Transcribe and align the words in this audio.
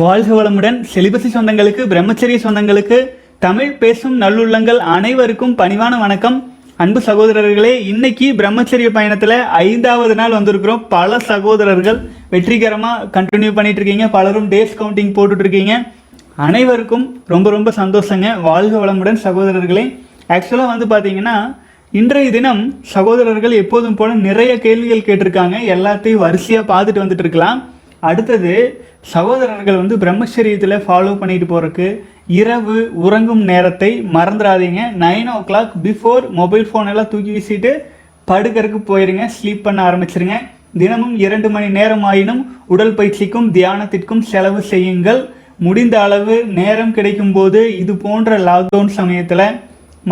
வாழ்க 0.00 0.30
வளமுடன். 0.38 0.76
செலிபசி 0.94 1.28
சொந்தங்களுக்கு 1.34 1.82
பிரம்மச்சரிய 1.92 2.38
சொந்தங்களுக்கு 2.42 2.96
தமிழ் 3.44 3.70
பேசும் 3.80 4.16
நல்லுள்ளங்கள் 4.20 4.80
அனைவருக்கும் 4.96 5.54
பணிவான 5.60 5.94
வணக்கம். 6.02 6.36
அன்பு 6.82 7.00
சகோதரர்களே 7.06 7.72
இன்னைக்கு 7.92 8.26
பிரம்மச்சரிய 8.40 8.88
பயணத்தில் 8.96 9.34
ஐந்தாவது 9.60 10.14
நாள் 10.20 10.34
வந்திருக்கிறோம். 10.36 10.82
பல 10.88 11.18
சகோதரர்கள் 11.30 11.98
வெற்றிகரமாக 12.34 13.08
கண்டினியூ 13.16 13.52
பண்ணிட்டு 13.56 13.80
இருக்கீங்க 13.80 14.06
பலரும் 14.16 14.50
டேஸ் 14.52 14.76
கவுண்டிங் 14.80 15.10
போட்டுட்டு 15.16 15.44
இருக்கீங்க 15.46 15.74
அனைவருக்கும் 16.48 17.06
ரொம்ப 17.32 17.50
ரொம்ப 17.56 17.72
சந்தோஷங்க. 17.80 18.28
வாழ்க 18.48 18.76
வளமுடன் 18.84 19.18
சகோதரர்களே. 19.24 19.84
ஆக்சுவலாக 20.36 20.72
வந்து 20.74 20.88
பார்த்தீங்கன்னா 20.92 21.36
இன்றைய 22.02 22.30
தினம் 22.36 22.62
சகோதரர்கள் 22.94 23.56
எப்போதும் 23.62 23.98
போல 24.02 24.14
நிறைய 24.28 24.54
கேள்விகள் 24.68 25.06
கேட்டிருக்காங்க. 25.08 25.58
எல்லாத்தையும் 25.74 26.22
வரிசையாக 26.26 26.70
பார்த்துட்டு 26.72 27.04
வந்துட்டு 27.04 27.26
இருக்கலாம் 27.26 27.60
அடுத்தது 28.02 28.52
சகோதரர்கள் 29.12 29.80
வந்து 29.80 29.96
பிரம்மச்சரியத்தில் 30.02 30.84
ஃபாலோ 30.84 31.12
பண்ணிட்டு 31.20 31.46
போகிறதுக்கு 31.52 31.88
இரவு 32.40 32.76
உறங்கும் 33.06 33.42
நேரத்தை 33.50 33.90
மறந்துடாதீங்க 34.16 34.82
nine 35.04 35.30
o'clock 35.48 35.72
before 35.86 36.24
mobile 36.40 36.66
phone 36.68 36.90
எல்லாம் 36.92 37.10
தூக்கி 37.12 37.32
வீசிட்டு 37.36 37.72
படுக்கிறதுக்கு 38.28 38.80
போயிருங்க 38.90 39.26
ஸ்லீப் 39.36 39.66
பண்ண 39.66 39.80
ஆரம்பிச்சிருங்க. 39.88 40.36
தினமும் 40.80 41.14
இரண்டு 41.24 41.48
மணி 41.54 41.68
நேரம் 41.78 42.04
ஆயினும் 42.10 42.42
உடல் 42.74 42.96
பயிற்சிக்கும் 42.98 43.48
தியானத்திற்கும் 43.56 44.24
செலவு 44.32 44.60
செய்யுங்கள். 44.72 45.20
முடிந்த 45.66 45.94
அளவு 46.06 46.34
நேரம் 46.58 46.92
கிடைக்கும் 46.96 47.32
போது 47.36 47.60
இது 47.82 47.92
போன்ற 48.04 48.38
லாக்டவுன் 48.48 48.92
சமயத்தில் 48.98 49.46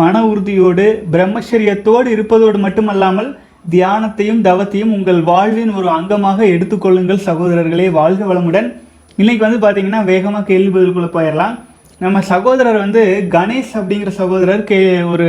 மன 0.01 0.23
உறுதியோடு 0.31 0.85
பிரம்மச்சரியத்தோடு 1.13 2.07
இருப்பதோடு 2.15 2.57
மட்டுமல்லாமல் 2.65 3.29
தியானத்தையும் 3.71 4.41
தவத்தையும் 4.47 4.93
உங்கள் 4.97 5.21
வாழ்வின் 5.21 5.71
ஒரு 5.73 5.87
அங்கமாக 5.87 6.39
எடுத்துக்கொள்ளுங்கள் 6.53 7.25
சகோதரர்களே. 7.25 7.91
வாழ்க 7.91 8.33
வளமுடன். 8.33 8.67
இன்னைக்கு 9.15 9.45
வந்து 9.47 9.61
பார்த்தீங்கன்னா 9.65 10.03
வேகமாக 10.03 10.43
கேள்வி 10.43 10.79
பதிலுக்குள்ள 10.79 11.07
போயிடலாம். 11.15 11.55
நம்ம 11.99 12.21
சகோதரர் 12.21 12.77
வந்து 12.77 13.27
கணேஷ் 13.29 13.73
அப்படிங்கிற 13.73 14.07
சகோதரர் 14.07 14.63
கே 14.63 15.01
ஒரு 15.01 15.27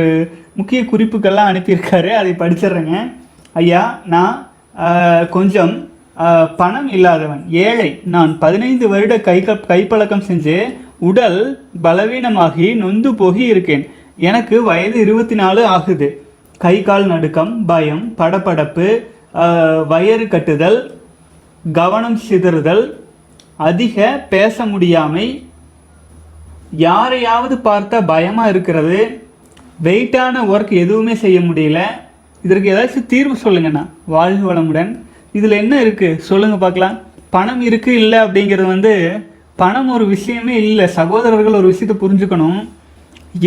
முக்கிய 0.53 0.81
குறிப்புக்கெல்லாம் 0.81 1.49
அனுப்பியிருக்காரு. 1.51 2.09
அதை 2.21 2.31
படிச்சிடுறேங்க. 2.31 3.11
ஐயா 3.51 3.83
நான் 4.05 4.47
கொஞ்சம் 5.29 5.73
பணம் 6.57 6.89
இல்லாதவன். 6.91 7.43
ஏழை. 7.49 7.89
நான் 8.15 8.37
பதினைந்து 8.37 8.87
வருட 8.87 9.19
கை 9.19 9.37
கைப்பழக்கம் 9.41 10.27
செஞ்சு 10.29 10.57
உடல் 10.99 11.39
பலவீனமாகி 11.83 12.75
நொந்து 12.75 13.11
போகி 13.11 13.43
இருக்கேன். 13.53 13.85
எனக்கு 14.17 14.63
வயது 14.63 14.99
இருபத்தி 14.99 15.35
நாலு 15.35 15.61
ஆகுது. 15.65 16.09
கை 16.63 16.77
கால் 16.87 17.05
நடுக்கம் 17.11 17.51
பயம் 17.67 18.01
படப்படப்பு 18.19 18.85
வயறு 19.91 20.25
கட்டுதல் 20.31 20.79
கவனம் 21.77 22.17
சிதறுதல் 22.23 22.81
அதிக 23.67 24.07
பேச 24.33 24.65
முடியாமை 24.71 25.25
யாரையாவது 26.85 27.55
பார்த்தா 27.67 27.97
பயமாக 28.09 28.51
இருக்கிறது 28.53 28.97
வெயிட்டான 29.85 30.41
ஒர்க் 30.53 30.73
எதுவுமே 30.83 31.13
செய்ய 31.21 31.37
முடியல. 31.49 31.81
இதற்கு 32.47 32.71
ஏதாச்சும் 32.73 33.07
தீர்வு 33.13 33.37
சொல்லுங்கண்ணா 33.43 33.83
வாழ்க 34.15 34.41
வளமுடன். 34.49 34.91
இதில் 35.37 35.59
என்ன 35.61 35.79
இருக்குது 35.85 36.19
சொல்லுங்கள் 36.29 36.63
பார்க்கலாம். 36.65 36.97
பணம் 37.35 37.63
இருக்குது 37.67 38.01
இல்லை 38.03 38.19
அப்படிங்கிறது 38.25 38.69
வந்து 38.73 38.93
பணம் 39.63 39.93
ஒரு 39.99 40.07
விஷயமே 40.15 40.57
இல்லை. 40.71 40.87
சகோதரர்கள் 40.99 41.59
ஒரு 41.61 41.71
விஷயத்தை 41.71 41.97
புரிஞ்சுக்கணும். 42.03 42.59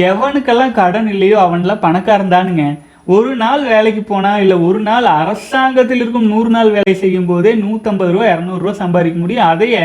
எவனுக்கெல்லாம் 0.09 0.75
கடன் 0.81 1.10
இல்லையோ 1.16 1.38
அவன்லாம் 1.44 1.84
பணக்காரன் 1.84 2.34
தானுங்க. 2.36 2.65
ஒரு 3.06 3.30
நாள் 3.36 3.62
வேலைக்கு 3.64 4.02
போனால் 4.02 4.40
இல்லை 4.40 4.56
ஒரு 4.66 4.80
நாள் 4.80 5.04
அரசாங்கத்தில் 5.04 6.00
இருக்கும் 6.02 6.28
நூறு 6.32 6.50
நாள் 6.50 6.70
வேலை 6.70 6.94
செய்யும் 6.94 7.26
போதே 7.26 7.52
நூற்றம்பது 7.54 8.10
ரூபா 8.14 8.26
இரநூறுவா 8.26 8.70
சம்பாதிக்க 8.70 9.18
முடியும். 9.18 9.48
அதையே 9.52 9.84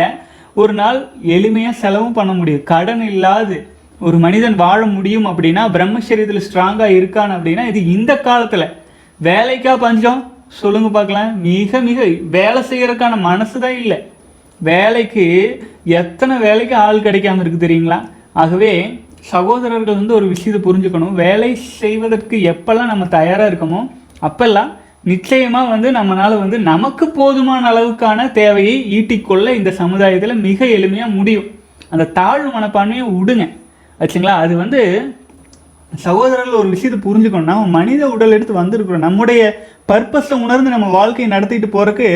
ஒரு 0.54 0.74
நாள் 0.74 1.00
எளிமையாக 1.36 1.80
செலவும் 1.84 2.18
பண்ண 2.18 2.34
முடியும். 2.34 2.64
கடன் 2.64 3.02
இல்லாது 3.02 3.58
ஒரு 4.00 4.18
மனிதன் 4.18 4.56
வாழ 4.56 4.86
முடியும் 4.86 5.26
அப்படின்னா 5.26 5.64
பிரம்மச்சரியத்தில் 5.76 6.46
ஸ்ட்ராங்காக 6.48 6.98
இருக்கான் 6.98 7.34
அப்படின்னா 7.36 7.66
இது 7.72 7.82
இந்த 7.96 8.12
காலத்தில். 8.28 8.68
வேலைக்கா 9.24 9.74
பஞ்சம்? 9.86 10.22
சொல்லுங்க 10.62 10.90
பார்க்கலாம். 10.90 11.42
மிக 11.42 11.80
மிக 11.88 12.06
வேலை 12.38 12.62
செய்யறதுக்கான 12.70 13.20
மனசு 13.22 13.60
தான் 13.60 13.80
இல்லை. 13.82 13.98
வேலைக்கு 14.60 15.26
எத்தனை 15.84 16.38
வேலைக்கு 16.38 16.76
ஆள் 16.76 17.06
கிடைக்காம 17.08 17.40
இருக்கு 17.40 17.66
தெரியுங்களா? 17.66 18.00
ஆகவே 18.34 18.72
சகோதரர்கள் 19.32 20.00
வந்து 20.00 20.18
ஒரு 20.20 20.28
விஷயத்தை 20.34 20.60
புரிஞ்சுக்கணும். 20.68 21.16
வேலை 21.24 21.50
செய்வதற்கு 21.82 22.36
எப்பெல்லாம் 22.52 22.92
நம்ம 22.94 23.06
தயாராக 23.18 23.50
இருக்கோமோ 23.52 23.82
அப்பெல்லாம் 24.28 24.72
நிச்சயமாக 25.12 25.72
வந்து 25.74 25.90
நம்மளால் 25.98 26.42
வந்து 26.44 26.58
நமக்கு 26.72 27.06
போதுமான 27.18 27.64
அளவுக்கான 27.72 28.26
தேவையை 28.40 28.76
ஈட்டிக்கொள்ள 28.98 29.48
இந்த 29.60 29.72
சமுதாயத்தில் 29.82 30.42
மிக 30.48 30.66
எளிமையாக 30.78 31.16
முடியும். 31.18 31.48
அந்த 31.94 32.10
தாழ்வு 32.18 32.50
மனப்பான்மையை 32.56 33.06
விடுங்க. 33.18 33.46
ஆச்சுங்களா? 34.00 34.36
அது 34.44 34.54
வந்து 34.64 34.82
சகோதரர்கள் 35.92 36.60
ஒரு 36.62 36.70
விஷயத்தை 36.76 37.00
புரிஞ்சுக்கணும் 37.06 37.52
நம்ம 37.52 37.72
மனித 37.80 38.02
உடல் 38.16 38.36
எடுத்து 38.38 38.54
வந்திருக்கிறோம். 38.62 39.06
நம்முடைய 39.08 39.42
பர்பஸை 39.92 40.38
உணர்ந்து 40.46 40.76
நம்ம 40.76 40.88
வாழ்க்கையை 40.98 41.30
நடத்திட்டு 41.36 41.68
போகிறக்கு 41.76 42.10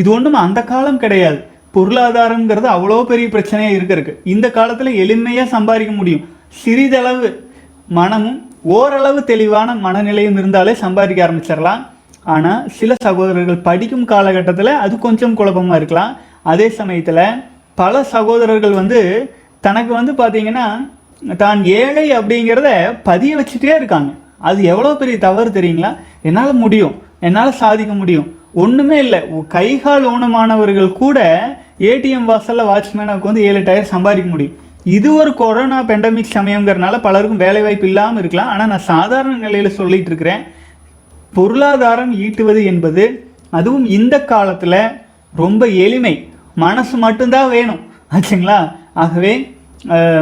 இது 0.00 0.08
ஒன்றும் 0.16 0.42
அந்த 0.44 0.60
காலம் 0.72 1.02
கிடையாது. 1.04 1.38
பொருளாதாரங்கிறது 1.76 2.68
அவ்வளோ 2.74 2.98
பெரிய 3.12 3.28
பிரச்சனையாக 3.34 3.76
இருக்கிறதுக்கு. 3.78 4.14
இந்த 4.34 4.46
காலத்தில் 4.58 4.98
எளிமையாக 5.04 5.52
சம்பாதிக்க 5.56 5.92
முடியும். 5.92 6.24
சிறிதளவு 6.54 7.28
மனமும் 7.98 8.38
ஓரளவு 8.76 9.20
தெளிவான 9.30 9.74
மனநிலையும் 9.86 10.38
இருந்தாலே 10.40 10.72
சம்பாதிக்க 10.84 11.20
ஆரம்பிச்சிடலாம். 11.26 11.82
ஆனால் 12.34 12.64
சில 12.78 12.94
சகோதரர்கள் 13.06 13.64
படிக்கும் 13.68 14.06
காலகட்டத்தில் 14.12 14.72
அது 14.84 14.94
கொஞ்சம் 15.06 15.36
குழப்பமாக 15.40 15.78
இருக்கலாம். 15.80 16.12
அதே 16.52 16.66
சமயத்தில் 16.78 17.24
பல 17.80 18.02
சகோதரர்கள் 18.14 18.78
வந்து 18.80 19.00
தனக்கு 19.66 19.92
வந்து 19.98 20.12
பார்த்திங்கன்னா 20.20 20.66
தான் 21.42 21.60
ஏழை 21.80 22.06
அப்படிங்கிறத 22.18 22.70
பதிய 23.08 23.36
வச்சுட்டே 23.38 23.74
இருக்காங்க. 23.78 24.10
அது 24.48 24.60
எவ்வளோ 24.72 24.90
பெரிய 25.00 25.16
தவறு 25.26 25.50
தெரியுங்களா? 25.58 25.92
என்னால் 26.28 26.60
முடியும். 26.64 26.94
என்னால் 27.26 27.58
சாதிக்க 27.62 27.92
முடியும். 28.02 28.28
ஒன்றுமே 28.62 28.98
இல்லை. 29.04 29.20
கை 29.56 29.68
கால் 29.84 30.04
ஊனமானவர்கள் 30.12 30.92
கூட 31.02 31.18
ஏடிஎம் 31.90 32.28
வாசலில் 32.30 32.68
வாட்ச்மேனாக 32.70 33.28
வந்து 33.28 33.44
ஏழு 33.48 33.60
டயர் 33.68 33.92
சம்பாதிக்க 33.94 34.28
முடியும். 34.34 34.56
இது 34.96 35.08
ஒரு 35.20 35.30
கொரோனா 35.40 35.78
பெண்டமிக் 35.90 36.34
சமயங்கிறனால 36.36 36.96
பலருக்கும் 37.06 37.42
வேலை 37.44 37.60
வாய்ப்பு 37.64 37.86
இல்லாமல் 37.90 38.20
இருக்கலாம். 38.22 38.50
ஆனால் 38.52 38.70
நான் 38.72 38.88
சாதாரண 38.92 39.34
நிலையில் 39.44 39.76
சொல்லிட்டு 39.78 40.10
இருக்கிறேன். 40.10 40.42
பொருளாதாரம் 41.36 42.12
ஈட்டுவது 42.24 42.60
என்பது 42.72 43.04
அதுவும் 43.58 43.86
இந்த 43.98 44.16
காலத்தில் 44.32 44.80
ரொம்ப 45.42 45.62
எளிமை. 45.86 46.14
மனசு 46.64 46.96
மட்டும்தான் 47.06 47.52
வேணும். 47.56 47.80
ஆச்சுங்களா? 48.16 48.58
ஆகவே 49.04 49.32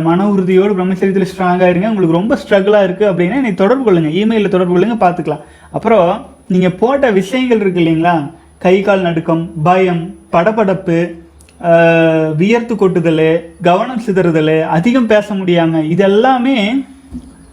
மன 0.06 0.24
உறுதியோடு 0.32 0.72
பிரம்மச்சரியத்தில் 0.78 1.30
ஸ்ட்ராங்காக 1.32 1.70
இருங்க. 1.72 1.90
உங்களுக்கு 1.92 2.18
ரொம்ப 2.20 2.34
ஸ்ட்ரகிளாக 2.40 2.86
இருக்குது 2.86 3.10
அப்படின்னா 3.10 3.36
என்னை 3.42 3.52
தொடர்பு 3.60 3.84
கொள்ளுங்கள் 3.84 4.16
இமெயிலில் 4.22 4.54
தொடர்பு 4.54 4.74
கொள்ளுங்க 4.74 4.96
பார்த்துக்கலாம். 5.04 5.44
அப்புறம் 5.76 6.10
நீங்கள் 6.54 6.76
போட்ட 6.80 7.10
விஷயங்கள் 7.20 7.62
இருக்கு 7.62 7.80
இல்லைங்களா? 7.82 8.16
கை 8.64 8.74
கால் 8.88 9.06
நடுக்கம் 9.06 9.44
பயம் 9.68 10.02
படபடப்பு 10.34 10.98
வியர்த்து 12.40 12.74
கொட்டுதல் 12.76 13.52
கவனம் 13.62 14.02
சிதறுதல் 14.06 14.56
அதிகம் 14.76 15.10
பேச 15.12 15.34
முடியாமல் 15.34 15.88
இதெல்லாமே 15.94 16.56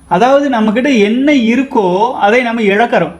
அதாவது 0.07 0.45
நம்மக்கிட்ட 0.49 0.89
என்ன 1.07 1.31
இருக்கோ 1.31 1.85
அதை 2.25 2.41
நம்ம 2.43 2.61
இழக்கிறோம். 2.61 3.15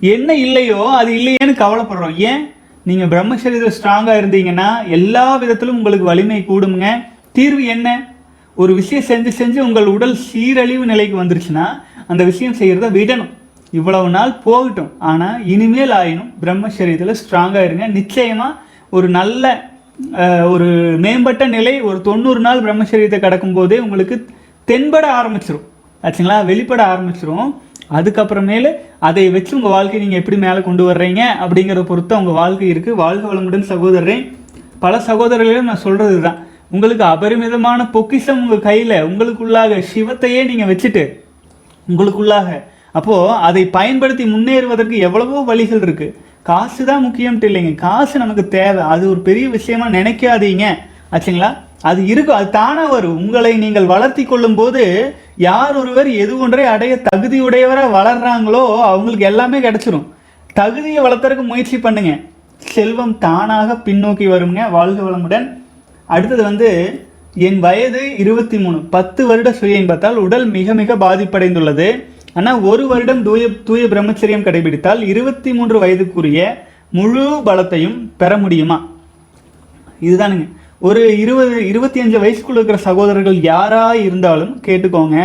என்ன 0.00 0.34
இல்லையோ 0.34 0.80
அது 0.98 1.10
இல்லையேன்னு 1.18 1.54
கவலைப்படுறோம். 1.64 2.14
ஏன்? 2.30 2.42
நீங்கள் 2.84 3.10
பிரம்மச்சரியத்தில் 3.12 3.76
ஸ்ட்ராங்காக 3.78 4.20
இருந்தீங்கன்னா 4.20 4.68
எல்லா 4.88 5.36
விதத்திலும் 5.42 5.76
உங்களுக்கு 5.76 6.06
வலிமை 6.10 6.44
கூடுங்க 6.48 6.86
தீர்வு 7.32 7.64
என்ன? 7.74 7.88
ஒரு 8.56 8.72
விஷயம் 8.74 9.08
செஞ்சு 9.10 9.30
செஞ்சு 9.40 9.58
உங்கள் 9.58 9.86
உடல் 9.86 10.16
சீரழிவு 10.28 10.86
நிலைக்கு 10.86 11.16
வந்துருச்சுன்னா 11.22 11.66
அந்த 12.06 12.24
விஷயம் 12.24 12.58
செய்கிறத 12.60 12.88
விடணும். 12.98 13.30
இவ்வளவு 13.72 14.08
நாள் 14.08 14.32
போகட்டும். 14.46 14.90
ஆனால் 14.98 15.44
இனிமேல் 15.46 15.90
ஆயினும் 15.90 16.32
பிரம்மச்சரியத்தில் 16.40 17.18
ஸ்ட்ராங்காக 17.20 17.64
இருங்க. 17.64 17.86
நிச்சயமாக 17.98 18.58
ஒரு 18.90 19.08
நல்ல 19.08 19.71
ஒரு 20.52 20.68
மேம்பட்ட 21.04 21.44
நிலை 21.46 21.74
ஒரு 21.88 22.00
தொண்ணூறு 22.00 22.40
நாள் 22.40 22.62
பிரம்மச்சரியத்தை 22.64 23.18
கடக்கும் 23.20 23.56
போதே 23.58 23.78
உங்களுக்கு 23.78 24.16
தென்பட 24.68 25.06
ஆரம்பிச்சிடும் 25.18 25.66
ஆச்சுங்களா? 26.04 26.38
வெளிப்பட 26.50 26.82
ஆரம்பிச்சிடும் 26.92 27.50
அதுக்கப்புறமேலு 27.90 28.70
அதை 29.08 29.24
வச்சு 29.30 29.52
உங்கள் 29.56 29.74
வாழ்க்கையை 29.76 30.00
நீங்கள் 30.04 30.20
எப்படி 30.22 30.36
மேலே 30.36 30.60
கொண்டு 30.60 30.82
வர்றீங்க 30.84 31.22
அப்படிங்கிறத 31.44 31.84
பொறுத்து 31.90 32.18
உங்கள் 32.20 32.38
வாழ்க்கை 32.40 32.68
இருக்குது 32.74 33.00
வாழ்க 33.02 33.24
வளமுடன் 33.32 33.70
சகோதரரே. 33.72 34.16
பல 34.84 34.94
சகோதரர்களையும் 35.08 35.70
நான் 35.70 35.84
சொல்கிறது 35.86 36.18
தான் 36.20 36.38
உங்களுக்கு 36.70 37.04
அபரிமிதமான 37.04 37.80
பொக்கிஷம் 37.96 38.42
உங்கள் 38.42 38.66
கையில் 38.68 38.96
உங்களுக்குள்ளாக 39.08 39.80
சிவத்தையே 39.92 40.42
நீங்கள் 40.50 40.70
வச்சுட்டு 40.72 41.04
உங்களுக்குள்ளாக. 41.88 42.48
அப்போது 42.98 43.36
அதை 43.48 43.62
பயன்படுத்தி 43.76 44.24
முன்னேறுவதற்கு 44.34 44.96
எவ்வளவோ 45.06 45.42
வழிகள் 45.50 45.84
இருக்குது 45.86 46.14
காசு 46.42 46.84
தான் 46.84 47.04
முக்கியம்ட்டு 47.04 47.46
இல்லைங்க. 47.48 47.74
காசு 47.74 48.18
நமக்கு 48.18 48.48
தேவை. 48.48 48.82
அது 48.84 49.10
ஒரு 49.10 49.20
பெரிய 49.20 49.48
விஷயமா 49.48 49.86
நினைக்காதீங்க. 49.86 50.64
ஆச்சுங்களா? 51.12 51.56
அது 51.80 52.06
இருக்கும். 52.06 52.36
அது 52.36 52.50
தானாக 52.50 52.88
வரும். 52.88 53.16
உங்களை 53.16 53.56
நீங்கள் 53.56 53.84
வளர்த்தி 53.84 54.24
கொள்ளும் 54.24 54.54
போது 54.54 55.14
யார் 55.36 55.76
ஒருவர் 55.76 56.10
எது 56.10 56.38
ஒன்றை 56.38 56.64
அடைய 56.64 56.98
தகுதியுடையவராக 57.02 57.90
வளர்கிறாங்களோ 57.98 58.80
அவங்களுக்கு 58.80 59.24
எல்லாமே 59.24 59.58
கிடச்சிரும். 59.58 60.04
தகுதியை 60.54 61.04
வளர்த்துறதுக்கு 61.04 61.42
முயற்சி 61.42 61.78
பண்ணுங்க. 61.78 62.18
செல்வம் 62.56 63.18
தானாக 63.18 63.72
பின்னோக்கி 63.72 64.28
வருங்க. 64.28 64.70
வாழ்க 64.70 65.02
வளமுடன். 65.02 65.62
அடுத்தது 66.06 66.42
வந்து 66.42 67.00
என் 67.34 67.58
வயது 67.58 68.16
இருபத்தி 68.18 68.58
மூணு. 68.58 68.78
பத்து 68.78 69.26
வருட 69.26 69.52
சுய 69.52 69.84
பார்த்தால் 69.84 70.16
உடல் 70.16 70.46
மிக 70.46 70.74
மிக 70.74 70.96
பாதிப்படைந்துள்ளது. 70.96 72.04
ஆனால் 72.38 72.60
ஒரு 72.70 72.84
வருடம் 72.90 73.22
தூய 73.28 73.44
தூய 73.68 73.82
பிரம்மச்சரியம் 73.92 74.44
கடைபிடித்தால் 74.46 75.00
இருபத்தி 75.12 75.50
மூன்று 75.58 75.76
வயதுக்குரிய 75.82 76.40
முழு 76.98 77.24
பலத்தையும் 77.48 77.98
பெற 78.20 78.32
முடியுமா? 78.42 78.78
இதுதானுங்க. 80.06 80.46
ஒரு 80.88 81.02
இருபது 81.22 81.56
இருபத்தி 81.70 81.98
அஞ்சு 82.04 82.18
வயசுக்குள்ள 82.22 82.60
இருக்கிற 82.60 82.78
சகோதரர்கள் 82.86 83.38
யாராக 83.50 83.98
இருந்தாலும் 84.06 84.54
கேட்டுக்கோங்க. 84.66 85.18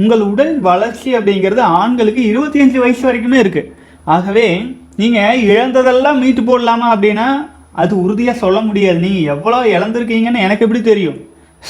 உங்கள் 0.00 0.22
உடல் 0.32 0.52
வளர்ச்சி 0.66 1.10
அப்படிங்கிறது 1.18 1.62
ஆண்களுக்கு 1.80 2.22
இருபத்தி 2.32 2.60
அஞ்சு 2.64 2.78
வயசு 2.84 3.02
வரைக்குமே 3.06 3.38
இருக்குது 3.44 3.70
ஆகவே 4.14 4.46
நீங்கள் 5.00 5.42
இழந்ததெல்லாம் 5.52 6.20
மீட்டு 6.22 6.42
போடலாமா 6.48 6.88
அப்படின்னா 6.94 7.28
அது 7.82 7.92
உறுதியாக 8.04 8.42
சொல்ல 8.44 8.58
முடியாது. 8.68 8.98
நீங்கள் 9.06 9.28
எவ்வளோ 9.34 9.58
இழந்திருக்கீங்கன்னு 9.76 10.44
எனக்கு 10.46 10.64
எப்படி 10.66 10.82
தெரியும்? 10.90 11.18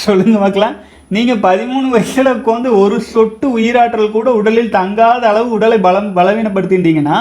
சொல்லுங்க 0.04 0.36
பார்க்கலாம். 0.44 0.76
நீங்கள் 1.14 1.40
பதிமூணு 1.44 1.86
வயசில் 1.92 2.28
உட்காந்து 2.32 2.68
ஒரு 2.80 2.96
சொட்டு 3.12 3.46
உயிராற்றல் 3.56 4.12
கூட 4.16 4.28
உடலில் 4.40 4.74
தங்காத 4.76 5.22
அளவு 5.30 5.48
உடலை 5.56 5.78
பலம் 5.86 6.10
பலவீனப்படுத்திட்டீங்கன்னா 6.18 7.16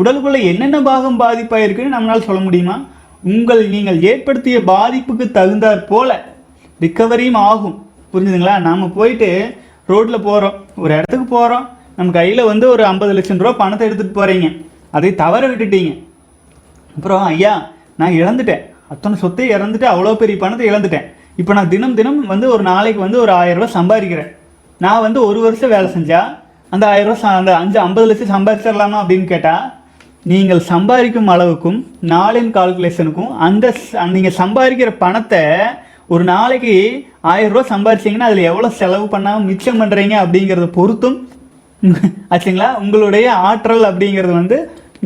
உடலுக்குள்ளே 0.00 0.40
என்னென்ன 0.50 0.78
பாகம் 0.88 1.18
பாதிப்பாயிருக்குன்னு 1.22 1.94
நம்மளால் 1.94 2.26
சொல்ல 2.26 2.40
முடியுமா? 2.44 2.76
உங்கள் 3.32 3.62
நீங்கள் 3.72 3.98
ஏற்படுத்திய 4.10 4.58
பாதிப்புக்கு 4.70 5.26
தகுந்தாற் 5.38 5.82
போல 5.90 6.10
ரிக்கவரியும் 6.84 7.40
ஆகும். 7.48 7.76
புரிஞ்சுதுங்களா? 8.12 8.54
நாம் 8.68 8.94
போயிட்டு 8.98 9.30
ரோட்டில் 9.92 10.24
போகிறோம் 10.28 10.56
ஒரு 10.82 10.92
இடத்துக்கு 10.98 11.26
போகிறோம் 11.34 11.66
நம்ம 11.98 12.14
கையில் 12.18 12.48
வந்து 12.50 12.68
ஒரு 12.74 12.84
ஐம்பது 12.92 13.12
லட்சம் 13.18 13.42
ரூபா 13.44 13.54
பணத்தை 13.62 13.88
எடுத்துகிட்டு 13.88 14.18
போகிறீங்க 14.20 14.48
அதை 14.98 15.12
தவற 15.22 15.42
விட்டுட்டீங்க. 15.50 15.92
அப்புறம் 16.96 17.26
ஐயா 17.32 17.54
நான் 18.00 18.18
இழந்துட்டேன். 18.22 18.64
அத்தனை 18.92 19.16
சொத்தை 19.24 19.50
இறந்துட்டு 19.56 19.88
அவ்வளோ 19.92 20.16
பெரிய 20.22 20.38
பணத்தை 20.44 20.66
இழந்துட்டேன். 20.70 21.06
இப்போ 21.36 21.52
நான் 21.54 21.68
தினம் 21.68 21.94
தினம் 21.94 22.26
வந்து 22.26 22.50
ஒரு 22.50 22.62
நாளைக்கு 22.62 23.00
வந்து 23.00 23.20
ஒரு 23.20 23.32
ஆயிரம் 23.32 23.60
ரூபாய் 23.60 23.76
சம்பாதிக்கிறேன். 23.78 24.30
நான் 24.80 25.00
வந்து 25.00 25.26
ஒரு 25.26 25.40
வருஷம் 25.40 25.70
வேலை 25.70 25.90
செஞ்சால் 25.90 26.28
அந்த 26.68 26.86
ஆயிரம் 26.88 27.22
அந்த 27.22 27.56
அஞ்சு 27.56 27.78
ஐம்பது 27.78 28.06
லட்சம் 28.06 28.34
சம்பாதிச்சிடலாமா 28.36 28.98
அப்படின்னு 29.02 29.24
கேட்டால் 29.24 29.64
நீங்கள் 30.22 30.60
சம்பாதிக்கும் 30.60 31.28
அளவுக்கும் 31.28 31.78
நாளின் 32.08 32.50
கால்குலேஷனுக்கும் 32.50 33.32
அந்த 33.38 33.74
நீங்கள் 34.06 34.38
சம்பாதிக்கிற 34.38 34.90
பணத்தை 34.98 35.42
ஒரு 36.06 36.24
நாளைக்கு 36.24 36.74
ஆயிரம் 37.20 37.52
சம்பாதிச்சிங்கன்னா 37.52 37.70
சம்பாதிச்சீங்கன்னா 37.70 38.18
அதில் 38.20 38.48
எவ்வளோ 38.50 38.68
செலவு 38.70 39.08
பண்ணாமல் 39.08 39.44
மிச்சம் 39.44 39.80
பண்ணுறீங்க 39.80 40.14
அப்படிங்கிறத 40.24 40.66
பொறுத்தும் 40.78 41.18
ஆச்சுங்களா? 42.30 42.78
உங்களுடைய 42.78 43.32
ஆற்றல் 43.32 43.82
அப்படிங்கிறது 43.82 44.32
வந்து 44.32 44.56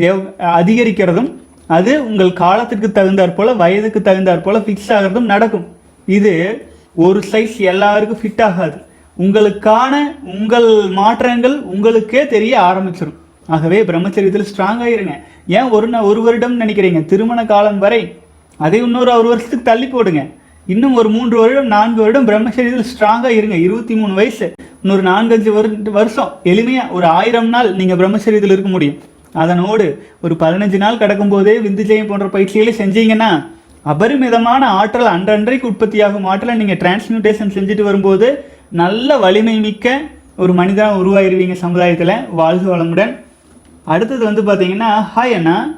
எவ்- 0.00 0.26
அதிகரிக்கிறதும் 0.58 1.30
அது 1.66 2.04
உங்கள் 2.04 2.32
காலத்திற்கு 2.32 2.88
தகுந்தாற் 2.88 3.34
போல் 3.34 3.56
வயதுக்கு 3.56 4.00
தகுந்தாற் 4.00 4.42
போல் 4.42 4.58
ஃபிக்ஸ் 4.58 4.92
ஆகிறதும் 4.96 5.30
நடக்கும். 5.32 5.66
இது 6.08 6.66
ஒரு 6.94 7.20
சைஸ் 7.30 7.56
எல்லாருக்கும் 7.56 8.18
ஃபிட் 8.18 8.42
ஆகாது. 8.42 8.76
உங்களுக்கான 9.18 9.94
உங்கள் 10.24 10.88
மாற்றங்கள் 10.90 11.60
உங்களுக்கே 11.60 12.26
தெரிய 12.26 12.58
ஆரம்பிச்சிடும் 12.58 13.14
ஆகவே 13.46 13.82
பிரம்மச்சரியத்தில் 13.82 14.44
ஸ்ட்ராங் 14.56 14.84
இருங்க 14.84 15.20
ஏன் 15.46 15.62
ஒரு 15.62 15.90
நா- 15.90 16.02
ஒரு 16.02 16.22
வருடம் 16.22 16.60
நினைக்கிறீங்க? 16.60 17.04
திருமண 17.04 17.44
காலம் 17.44 17.78
வரை. 17.78 18.18
அதை 18.56 18.82
இன்னொரு 18.82 19.18
ஒரு 19.18 19.28
வருஷத்துக்கு 19.28 19.64
தள்ளி 19.64 19.86
போடுங்க. 19.86 20.26
இன்னும் 20.66 20.94
ஒரு 20.94 21.10
மூன்று 21.10 21.40
வருடம் 21.40 21.66
நான்கு 21.66 22.00
வருடம் 22.00 22.28
பிரம்மச்சரியத்தில் 22.28 22.84
ஸ்ட்ராங்காக 22.84 23.26
இருங்க. 23.26 23.54
இருபத்தி 23.54 23.94
மூணு 23.94 24.14
வயசு 24.14 24.52
இன்னொரு 24.82 25.08
நான்கஞ்சு 25.08 25.52
வரு 25.52 25.78
வருஷம். 25.82 26.38
எளிமையாக 26.44 26.90
ஒரு 26.90 27.06
ஆயிரம் 27.06 27.48
நாள் 27.48 27.74
நீங்கள் 27.74 27.96
பிரம்மச்சரியத்தில் 27.96 28.44
இருக்க 28.44 28.68
முடியும். 28.68 28.98
அதனோடு 29.32 30.06
ஒரு 30.22 30.34
பதினஞ்சு 30.34 30.76
நாள் 30.76 30.96
கிடக்கும்போதே 30.96 31.52
விந்துஜயம் 31.60 32.06
போன்ற 32.06 32.28
பயிற்சிகளை 32.28 32.74
செஞ்சீங்கன்னா 32.74 33.56
அபரிமிதமான 33.92 34.62
ஆற்றல் 34.80 35.12
அன்றன்றைக்கு 35.14 35.66
உற்பத்தியாகும் 35.66 36.24
ஆற்றலை 36.24 36.54
நீங்கள் 36.60 36.80
டிரான்ஸ்மியூட்டேஷன் 36.82 37.54
செஞ்சுட்டு 37.56 37.82
வரும்போது 37.82 38.44
நல்ல 38.70 39.16
வலிமை 39.16 39.60
மிக்க 39.60 40.00
ஒரு 40.36 40.52
மனிதனாக 40.54 40.98
உருவாயிருவீங்க 41.02 41.52
சமுதாயத்தில். 41.52 42.12
வாழ்க 42.30 42.76
வளமுடன். 42.76 43.12
அடுத்தது 43.84 44.24
வந்து 44.24 44.42
பார்த்தீங்கன்னா 44.42 44.90
hi 45.14 45.34
Anna. 45.38 45.70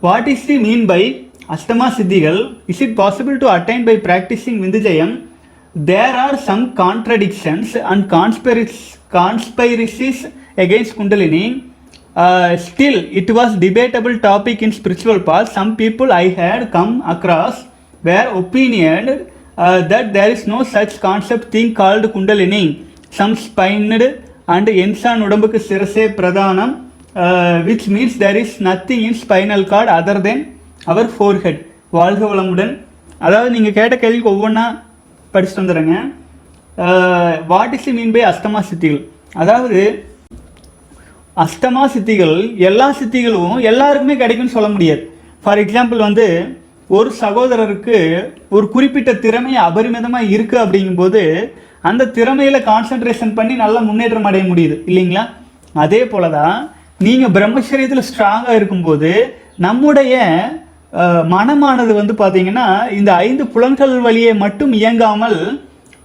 What 0.00 0.28
is 0.28 0.46
the 0.46 0.58
mean 0.58 0.86
by 0.86 1.30
ashtama 1.48 1.86
சித்திகள்? 1.98 2.40
Is 2.66 2.80
it 2.80 2.98
possible 2.98 3.38
to 3.42 3.48
attain 3.48 3.84
by 3.84 3.96
practising 3.96 4.58
vindujayam? 4.64 5.14
There 5.84 6.18
are 6.24 6.38
some 6.38 6.66
contradictions 6.76 7.74
and 7.92 8.12
conspiracies 8.12 8.78
conspiracies 9.12 10.22
against 10.56 10.96
kundalini 10.96 11.67
still 12.66 13.00
it 13.20 13.32
was 13.38 13.54
debatable 13.64 14.14
topic 14.28 14.62
in 14.66 14.76
spiritual 14.78 15.20
path 15.30 15.50
some 15.58 15.70
people 15.80 16.10
I 16.22 16.24
had 16.40 16.64
come 16.76 16.94
across 17.14 17.60
where 18.08 18.28
opinion 18.40 19.08
that 19.92 20.10
there 20.16 20.32
is 20.36 20.46
no 20.54 20.60
such 20.74 20.96
concept 21.06 21.48
think 21.54 21.76
called 21.80 22.08
kundalini 22.16 22.64
some 23.18 23.36
spined 23.46 24.08
and 24.56 24.70
என்சான் 24.84 25.24
உடம்புக்கு 25.26 25.60
சிரசே 25.68 26.04
பிரதானம் 26.18 26.74
which 27.68 27.88
means 27.94 28.18
there 28.24 28.38
is 28.42 28.56
nothing 28.68 29.04
in 29.08 29.18
spinal 29.22 29.64
cord 29.72 29.90
other 29.98 30.22
then 30.26 30.42
our 30.90 31.08
forehead 31.14 31.60
வாழ்க 31.96 32.22
வளமுடன். 32.30 32.72
அதாவது 33.26 33.50
நீங்கள் 33.54 33.76
கேட்ட 33.78 33.94
கேள்விக்கு 34.02 34.32
ஒவ்வொன்றா 34.34 34.66
படிச்சுட்டு 35.34 35.62
வந்துடுறேங்க. 35.62 35.96
What 37.52 37.74
is 37.76 37.88
mean 37.98 38.12
by 38.16 38.22
ashtama 38.30 38.60
சித்திகள்? 38.70 39.02
அதாவது 39.42 39.80
அஷ்டமா 41.44 41.82
சித்திகள் 41.94 42.36
எல்லா 42.68 42.86
சித்திகளும் 42.98 43.56
எல்லாருக்குமே 43.70 44.14
கிடைக்கும்னு 44.22 44.54
சொல்ல 44.56 44.68
முடியாது. 44.74 45.02
ஃபார் 45.42 45.60
எக்ஸாம்பிள் 45.64 46.00
வந்து 46.06 46.26
ஒரு 46.96 47.10
சகோதரருக்கு 47.22 47.96
ஒரு 48.56 48.66
குறிப்பிட்ட 48.74 49.10
திறமை 49.24 49.52
அபரிமிதமாக 49.66 50.30
இருக்குது 50.34 50.62
அப்படிங்கும்போது 50.64 51.22
அந்த 51.88 52.08
திறமையில் 52.16 52.66
கான்சென்ட்ரேஷன் 52.70 53.36
பண்ணி 53.38 53.54
நல்லா 53.62 53.80
முன்னேற்றம் 53.88 54.28
அடைய 54.30 54.44
முடியுது. 54.50 54.76
இல்லைங்களா? 54.90 55.24
அதே 55.84 56.00
போல 56.12 56.28
தான் 56.38 56.56
நீங்கள் 57.06 57.34
பிரம்மச்சரியத்தில் 57.36 58.06
ஸ்ட்ராங்காக 58.08 58.58
இருக்கும்போது 58.58 59.12
நம்முடைய 59.66 60.14
மனமானது 61.34 61.92
வந்து 62.00 62.14
பார்த்தீங்கன்னா 62.20 62.66
இந்த 62.98 63.10
ஐந்து 63.28 63.44
புலன்கள் 63.54 63.94
வழியே 64.06 64.32
மட்டும் 64.44 64.72
இயங்காமல் 64.80 65.38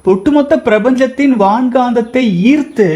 ஒட்டுமொத்த 0.06 0.54
பிரபஞ்சத்தின் 0.68 1.36
வான்காந்தத்தை 1.44 2.24
ஈர்த்து 2.50 2.88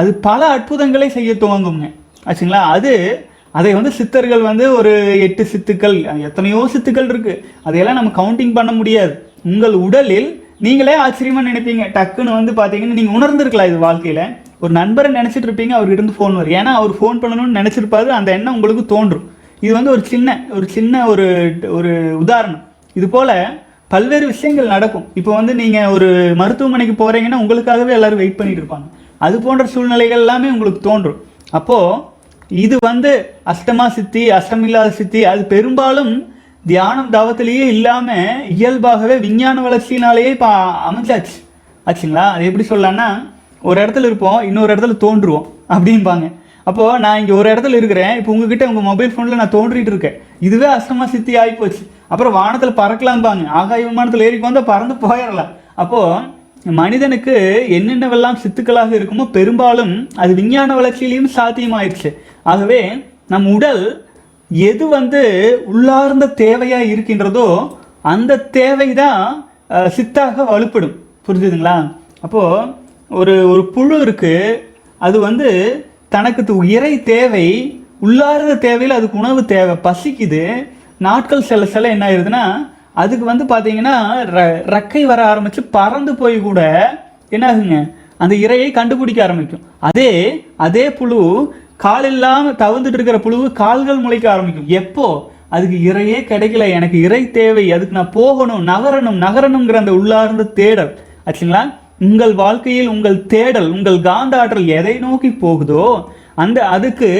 அது 0.00 0.10
பல 0.28 0.40
அற்புதங்களை 0.54 1.08
செய்ய 1.16 1.32
துவங்குங்க. 1.42 1.88
ஆச்சுங்களா? 2.28 2.62
அது 2.76 2.92
அதை 3.58 3.70
வந்து 3.78 3.90
சித்தர்கள் 3.98 4.42
வந்து 4.50 4.64
ஒரு 4.78 4.92
எட்டு 5.26 5.42
சித்துக்கள் 5.50 5.96
எத்தனையோ 6.28 6.60
சித்துக்கள் 6.72 7.10
இருக்குது 7.12 7.42
அதையெல்லாம் 7.66 7.98
நம்ம 7.98 8.12
கவுண்டிங் 8.20 8.56
பண்ண 8.56 8.70
முடியாது. 8.78 9.12
உங்கள் 9.50 9.76
உடலில் 9.86 10.30
நீங்களே 10.64 10.94
ஆச்சரியமாக 11.04 11.46
நினைப்பீங்க. 11.50 11.84
டக்குன்னு 11.96 12.38
வந்து 12.38 12.52
பார்த்தீங்கன்னா 12.58 12.96
நீங்கள் 12.98 13.16
உணர்ந்துருக்கலாம் 13.18 13.70
இது 13.70 13.78
வாழ்க்கையில். 13.86 14.24
ஒரு 14.62 14.72
நண்பரை 14.80 15.08
நினச்சிட்டு 15.18 15.48
இருப்பீங்க 15.48 15.74
அவர்கிட்ட 15.76 16.00
இருந்து 16.00 16.16
ஃபோன் 16.18 16.38
வரும். 16.38 16.56
ஏன்னா 16.60 16.72
அவர் 16.80 16.92
ஃபோன் 16.98 17.20
பண்ணணும்னு 17.22 17.58
நினச்சிருப்பாரு 17.60 18.10
அந்த 18.18 18.30
எண்ணம் 18.36 18.56
உங்களுக்கு 18.56 18.84
தோன்றும். 18.94 19.24
இது 19.64 19.72
வந்து 19.78 19.92
ஒரு 19.94 20.02
சின்ன 20.12 20.36
ஒரு 20.56 20.66
சின்ன 20.76 21.04
ஒரு 21.12 21.26
ஒரு 21.78 21.92
உதாரணம். 22.22 22.62
இது 22.98 23.06
போல் 23.14 23.34
பல்வேறு 23.94 24.26
விஷயங்கள் 24.32 24.74
நடக்கும். 24.74 25.06
இப்போ 25.20 25.30
வந்து 25.38 25.52
நீங்கள் 25.62 25.92
ஒரு 25.96 26.08
மருத்துவமனைக்கு 26.42 26.94
போகிறீங்கன்னா 27.02 27.40
உங்களுக்காகவே 27.44 27.96
எல்லாரும் 27.98 28.22
வெயிட் 28.22 28.38
பண்ணிட்டு 28.40 28.62
இருப்பாங்க. 28.62 28.86
அது 29.18 29.36
போன்ற 29.46 29.64
சூழ்நிலைகள் 29.74 30.22
எல்லாமே 30.24 30.48
உங்களுக்கு 30.54 30.82
தோன்றும். 30.90 31.18
அப்போது 31.58 32.12
இது 32.64 32.76
வந்து 32.90 33.10
அஷ்டமா 33.52 33.86
சித்தி 33.96 34.22
அஷ்டமில்லாத 34.38 34.90
சித்தி 35.00 35.20
அது 35.32 35.42
பெரும்பாலும் 35.54 36.12
தியானம் 36.64 37.10
தவத்திலேயே 37.14 37.64
இல்லாமல் 37.74 38.44
இயல்பாகவே 38.56 39.16
விஞ்ஞான 39.24 39.62
வளர்ச்சியினாலேயே 39.66 40.30
இப்போ 40.36 40.50
அமைஞ்சாச்சு. 40.90 41.36
ஆச்சுங்களா? 41.86 42.26
அது 42.34 42.44
எப்படி 42.50 42.66
சொல்லலான்னா 42.68 43.08
ஒரு 43.68 43.78
இடத்துல 43.84 44.08
இருப்போம் 44.10 44.40
இன்னொரு 44.48 44.70
இடத்துல 44.74 44.96
தோன்றுவோம் 45.04 45.46
அப்படிம்பாங்க. 45.74 46.26
அப்போது 46.68 47.00
நான் 47.04 47.18
இங்கே 47.20 47.34
ஒரு 47.40 47.48
இடத்துல 47.54 47.78
இருக்கிறேன் 47.80 48.14
இப்போ 48.18 48.30
உங்ககிட்ட 48.34 48.64
உங்கள் 48.70 48.88
மொபைல் 48.90 49.12
ஃபோனில் 49.14 49.40
நான் 49.40 49.56
தோன்றிட்டு 49.56 49.92
இருக்கேன். 49.92 50.16
இதுவே 50.46 50.68
அஷ்டமா 50.76 51.06
சித்தி 51.14 51.32
ஆகிப்போச்சு 51.42 51.82
அப்புறம் 52.12 52.36
வானத்தில் 52.38 52.78
பறக்கலாம்பாங்க. 52.80 53.44
ஆகாய 53.60 53.82
விமானத்தில் 53.88 54.26
ஏறி 54.28 54.38
வந்தால் 54.46 54.70
பறந்து 54.72 54.94
போயிடலாம் 55.04 55.52
அப்போது 55.82 56.32
மனிதனுக்கு 56.64 57.34
என்னென்னவெல்லாம் 57.76 58.40
சித்துக்களாக 58.42 58.92
இருக்குமோ 58.98 59.24
பெரும்பாலும் 59.36 59.94
அது 60.22 60.32
விஞ்ஞான 60.34 60.70
வளர்ச்சியிலையும் 60.78 61.34
சாத்தியமாயிருச்சு. 61.36 62.10
ஆகவே 62.42 62.80
நம் 63.32 63.48
உடல் 63.56 63.84
எது 64.50 64.84
வந்து 64.88 65.22
உள்ளார்ந்த 65.72 66.26
தேவையாக 66.36 66.90
இருக்கின்றதோ 66.92 67.48
அந்த 68.12 68.42
தேவை 68.58 68.88
தான் 68.94 69.20
சித்தாக 69.96 70.44
வலுப்படும். 70.52 70.96
புரிஞ்சுதுங்களா? 71.26 71.76
அப்போது 72.24 72.68
ஒரு 73.10 73.34
ஒரு 73.52 73.62
புழு 73.74 73.96
இருக்குது 74.04 74.60
அது 75.00 75.16
வந்து 75.28 75.48
தனக்கு 76.08 76.64
இறை 76.76 76.92
தேவை 77.02 77.46
உள்ளார்ந்த 78.06 78.54
தேவையில் 78.66 78.96
அதுக்கு 78.96 79.20
உணவு 79.22 79.40
தேவை 79.54 79.74
பசிக்குது 79.86 80.42
நாட்கள் 81.06 81.48
செல்ல 81.48 81.64
செல்ல 81.74 81.94
என்ன 81.94 82.06
ஆயிருதுன்னா 82.08 82.44
அதுக்கு 82.94 83.24
வந்து 83.24 83.44
பார்த்தீங்கன்னா 83.44 83.94
ர- 84.36 84.62
ரக்கை 84.66 85.02
வர 85.02 85.26
ஆரம்பித்து 85.26 85.62
பறந்து 85.62 86.14
போய் 86.14 86.40
கூட 86.40 86.60
என்ன 87.28 87.52
ஆகுங்க 87.52 87.94
அந்த 88.16 88.34
இரையை 88.34 88.70
கண்டுபிடிக்க 88.70 89.22
ஆரம்பிக்கும். 89.22 89.60
அதே 89.80 90.44
அதே 90.56 90.92
புழு 90.92 91.54
கால் 91.76 92.04
இல்லாமல் 92.04 92.54
தவிர்த்துட்டு 92.54 92.92
இருக்கிற 92.92 93.20
புழு 93.20 93.52
கால்கள் 93.52 93.96
முளைக்க 93.96 94.32
ஆரம்பிக்கும். 94.32 94.68
எப்போ? 94.68 95.30
அதுக்கு 95.48 95.92
இறையே 95.92 96.20
கிடைக்கல. 96.20 96.70
எனக்கு 96.70 97.00
இறை 97.00 97.30
தேவை. 97.30 97.72
அதுக்கு 97.72 97.94
நான் 97.94 98.10
போகணும் 98.10 98.66
நகரணும் 98.66 99.20
நகரணுங்கிற 99.22 99.74
அந்த 99.74 99.94
உள்ளார்ந்த 99.94 100.42
தேடல். 100.44 100.98
ஆச்சுங்களா? 101.26 101.74
உங்கள் 102.00 102.34
வாழ்க்கையில் 102.34 102.88
உங்கள் 102.88 103.26
தேடல் 103.26 103.70
உங்கள் 103.70 104.00
காந்த 104.00 104.40
ஆற்றல் 104.40 104.66
எதை 104.66 104.98
நோக்கி 104.98 105.32
போகுதோ 105.32 106.08
அந்த 106.34 106.66
அதுக்கு 106.66 107.10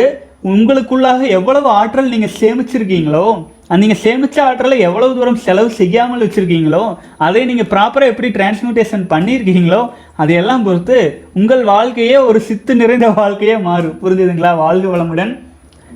உங்களுக்குள்ளாக 0.45 1.29
எவ்வளவு 1.29 1.69
ஆற்றல் 1.69 2.09
நீங்கள் 2.09 2.31
சேமிச்சிருக்கீங்களோ 2.41 3.47
அந்த 3.73 3.95
சேமித்த 4.03 4.39
ஆர்டரில் 4.47 4.47
ஆற்றலை 4.47 4.79
எவ்வளவு 4.87 5.15
தூரம் 5.17 5.39
செலவு 5.45 5.71
செய்யாமல் 5.79 6.23
வச்சிருக்கீங்களோ 6.25 6.81
அதை 7.27 7.45
நீங்கள் 7.51 7.69
ப்ராப்பராக 7.73 8.13
எப்படி 8.13 8.29
டிரான்ஸ்மியூட்டேஷன் 8.37 9.05
பண்ணியிருக்கீங்களோ 9.13 9.79
அதையெல்லாம் 10.23 10.65
பொறுத்து 10.67 10.99
உங்கள் 11.39 11.63
வாழ்க்கையே 11.65 12.17
ஒரு 12.17 12.41
சித்து 12.49 12.75
நிறைந்த 12.75 13.09
வாழ்க்கையே 13.21 13.57
மாறும். 13.57 13.97
புரிஞ்சுதுங்களா? 14.03 14.51
வாழ்க 14.57 14.87
வளமுடன். 14.95 15.33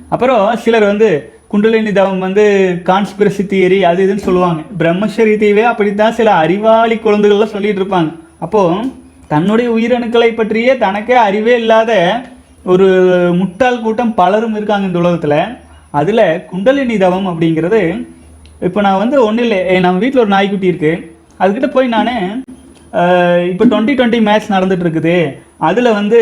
அப்புறம் 0.09 0.43
சிலர் 0.63 0.87
வந்து 0.91 1.09
குண்டலினி 1.47 1.91
தவம் 1.91 2.25
வந்து 2.27 2.45
கான்ஸ்பிரசி 2.89 3.45
தியரி 3.51 3.79
அது 3.91 4.03
இதுன்னு 4.05 4.27
சொல்லுவாங்க. 4.27 4.61
பிரம்மசரி 4.81 5.35
தீவே 5.43 5.63
அப்படித்தான் 5.71 6.17
சில 6.21 6.31
அறிவாளி 6.33 6.95
குழந்தைகள்லாம் 6.95 7.55
சொல்லிகிட்டு 7.55 7.81
இருப்பாங்க. 7.83 8.11
அப்போது 8.39 8.91
தன்னுடைய 9.27 9.69
உயிரணுக்களை 9.77 10.29
பற்றியே 10.35 10.77
தனக்கே 10.77 11.17
அறிவே 11.27 11.55
இல்லாத 11.63 11.91
ஒரு 12.65 12.87
முட்டாள் 13.39 13.83
கூட்டம் 13.85 14.13
பலரும் 14.13 14.55
இருக்காங்க 14.55 14.87
இந்த 14.89 14.99
உலகத்தில். 15.05 15.41
அதில் 15.93 16.23
குண்டலினி 16.49 16.95
தவம் 17.03 17.29
அப்படிங்கிறது 17.31 17.81
இப்போ 18.67 18.79
நான் 18.85 19.01
வந்து 19.01 19.17
ஒன்றும் 19.27 19.45
இல்லை. 19.47 19.59
நம்ம 19.85 19.99
வீட்டில் 20.03 20.23
ஒரு 20.23 20.31
நாய்க்குட்டி 20.35 20.71
இருக்குது 20.71 21.01
அதுக்கிட்ட 21.41 21.67
போய் 21.75 21.93
நான் 21.95 22.13
இப்போ 23.51 23.63
டுவெண்ட்டி 23.71 23.93
டுவெண்ட்டி 23.97 24.19
மேட்ச் 24.27 24.53
நடந்துட்டு 24.55 24.85
இருக்குது. 24.85 25.17
அதில் 25.67 25.97
வந்து 25.99 26.19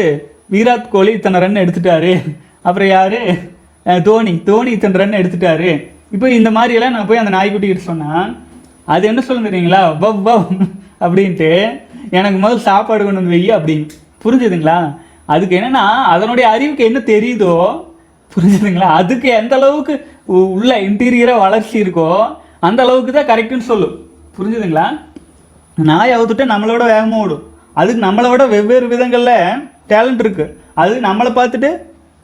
விராட் 0.54 0.90
கோலி 0.96 1.12
இத்தனை 1.18 1.40
ரன் 1.44 1.62
எடுத்துட்டாரு. 1.64 2.12
அப்புறம் 2.68 2.90
யார்? 2.96 3.20
தோனி. 4.08 4.34
தோனி 4.50 4.70
இத்தனை 4.78 5.00
ரன் 5.02 5.20
எடுத்துட்டாரு. 5.22 5.72
இப்போ 6.16 6.28
இந்த 6.38 6.50
மாதிரியெல்லாம் 6.58 6.96
நான் 6.96 7.10
போய் 7.10 7.22
அந்த 7.24 7.34
நாய்க்குட்டி 7.38 7.68
சொன்னால் 7.68 7.88
சொன்னேன் 7.90 8.30
அது 8.94 9.04
என்ன 9.12 9.22
சொல்லுங்க 9.28 9.50
தெரியுங்களா? 9.50 9.82
வவ் 10.04 10.22
வவ் 10.28 10.48
அப்படின்ட்டு 11.06 11.50
எனக்கு 12.18 12.38
முதல் 12.44 12.66
சாப்பாடு 12.68 13.02
கொண்டு 13.04 13.22
வந்து 13.22 13.36
வெய்ய 13.36 13.58
அப்படின்னு. 13.58 13.88
புரிஞ்சுதுங்களா? 14.24 14.78
அதுக்கு 15.34 15.58
என்னன்னா 15.60 15.86
அதனுடைய 16.14 16.46
அறிவுக்கு 16.56 16.84
என்ன 16.90 17.00
தெரியுதோ 17.14 17.56
புரிஞ்சுதுங்களா? 18.36 18.90
அதுக்கு 19.02 19.30
எந்த 19.30 19.56
அளவுக்கு 19.56 20.08
உ- 20.26 20.36
உள்ள 20.36 20.82
இன்டீரியராக 20.82 21.40
வளர்ச்சி 21.40 21.82
இருக்கோ 21.82 22.36
அந்த 22.60 22.84
அளவுக்கு 22.84 23.12
தான் 23.12 23.26
கரெக்டுன்னு 23.26 23.60
சொல்லும். 23.60 23.96
புரிஞ்சுதுங்களா? 24.38 25.00
நாய் 25.76 26.20
அவுத்துட்டு 26.20 26.52
நம்மளோட 26.54 26.84
வேகமாக 26.86 27.22
ஓடும். 27.22 27.44
அதுக்கு 27.74 28.06
நம்மளை 28.06 28.30
விட 28.30 28.46
வெவ்வேறு 28.46 28.88
விதங்களில் 28.88 29.34
டேலண்ட் 29.90 30.22
இருக்குது 30.22 30.54
அது 30.74 31.00
நம்மளை 31.02 31.32
பார்த்துட்டு 31.36 31.70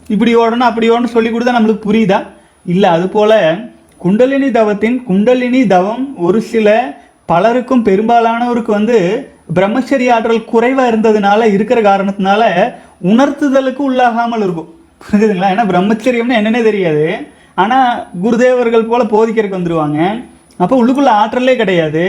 இப்படி 0.08 0.36
ஓடணும் 0.36 0.70
அப்படி 0.70 0.90
ஓடணும் 0.90 1.14
சொல்லி 1.16 1.30
கொடுத்தா 1.30 1.56
நம்மளுக்கு 1.58 1.92
புரியுதா? 1.92 2.24
இல்லை 2.66 2.90
அதுபோல் 2.90 3.72
குண்டலினி 3.98 4.52
தவத்தின் 4.52 5.04
குண்டலினி 5.04 5.68
தவம் 5.68 6.18
ஒரு 6.18 6.42
சில 6.42 6.98
பலருக்கும் 7.26 7.86
பெரும்பாலானவருக்கு 7.86 8.72
வந்து 8.72 9.28
பிரம்மச்சரிய 9.56 10.12
ஆற்றல் 10.12 10.46
குறைவாக 10.46 10.92
இருந்ததுனால 10.92 11.52
இருக்கிற 11.52 11.82
காரணத்தினால 11.82 12.74
உணர்த்துதலுக்கு 13.04 13.92
உள்ளாகாமல் 13.92 14.38
இருக்கும். 14.38 14.74
புரியுதுங்களா 15.04 15.50
ஏன்னா 15.54 15.66
பிரம்மச்சரியம்னு 15.72 16.40
என்னன்னே 16.40 16.62
தெரியாது. 16.70 17.06
ஆனால் 17.64 17.90
குருதேவர்கள் 18.24 18.90
போல 18.92 19.04
போதிக்கிறதுக்கு 19.14 19.60
வந்துருவாங்க. 19.60 20.00
அப்போ 20.64 20.76
உள்ளுக்குள்ள 20.82 21.12
ஆற்றலே 21.22 21.56
கிடையாது. 21.62 22.04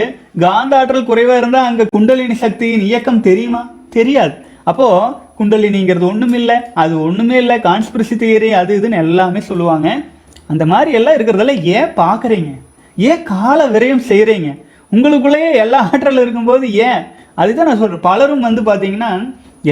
காந்த 0.45 0.73
ஆற்றல் 0.79 1.09
குறைவாக 1.11 1.41
இருந்தால் 1.43 1.69
அங்கே 1.71 1.85
குண்டலினி 1.95 2.37
சக்தியின் 2.45 2.87
இயக்கம் 2.89 3.25
தெரியுமா? 3.29 3.63
தெரியாது. 3.97 4.35
அப்போது 4.71 5.13
குண்டலினிங்கிறது 5.39 6.07
ஒன்றும் 6.11 6.37
இல்லை 6.41 6.57
அது 6.83 6.95
ஒன்றுமே 7.07 7.37
இல்லை 7.43 7.57
கான்ஸ்பிரசி 7.69 8.17
தியரி 8.23 8.51
அது 8.61 8.73
இதுன்னு 8.81 9.01
எல்லாமே 9.05 9.41
சொல்லுவாங்க. 9.51 9.89
அந்த 10.53 10.65
மாதிரி 10.73 10.91
எல்லாம் 10.99 11.17
இருக்கிறதெல்லாம் 11.17 11.65
ஏன் 11.77 11.93
பார்க்குறீங்க 12.03 12.51
ஏன் 12.97 13.23
கால 13.33 13.61
விரயம் 13.75 14.07
செய்கிறீங்க 14.11 14.49
உங்களுக்குள்ளேயே 14.93 15.51
எல்லா 15.63 15.79
ஆற்றல் 15.91 16.23
இருக்கும்போது 16.25 16.67
ஏன்? 16.89 17.01
அதுதான் 17.41 17.69
நான் 17.69 17.81
சொல்கிறேன் 17.81 18.07
பலரும் 18.09 18.47
வந்து 18.49 18.63
பார்த்தீங்கன்னா 18.69 19.11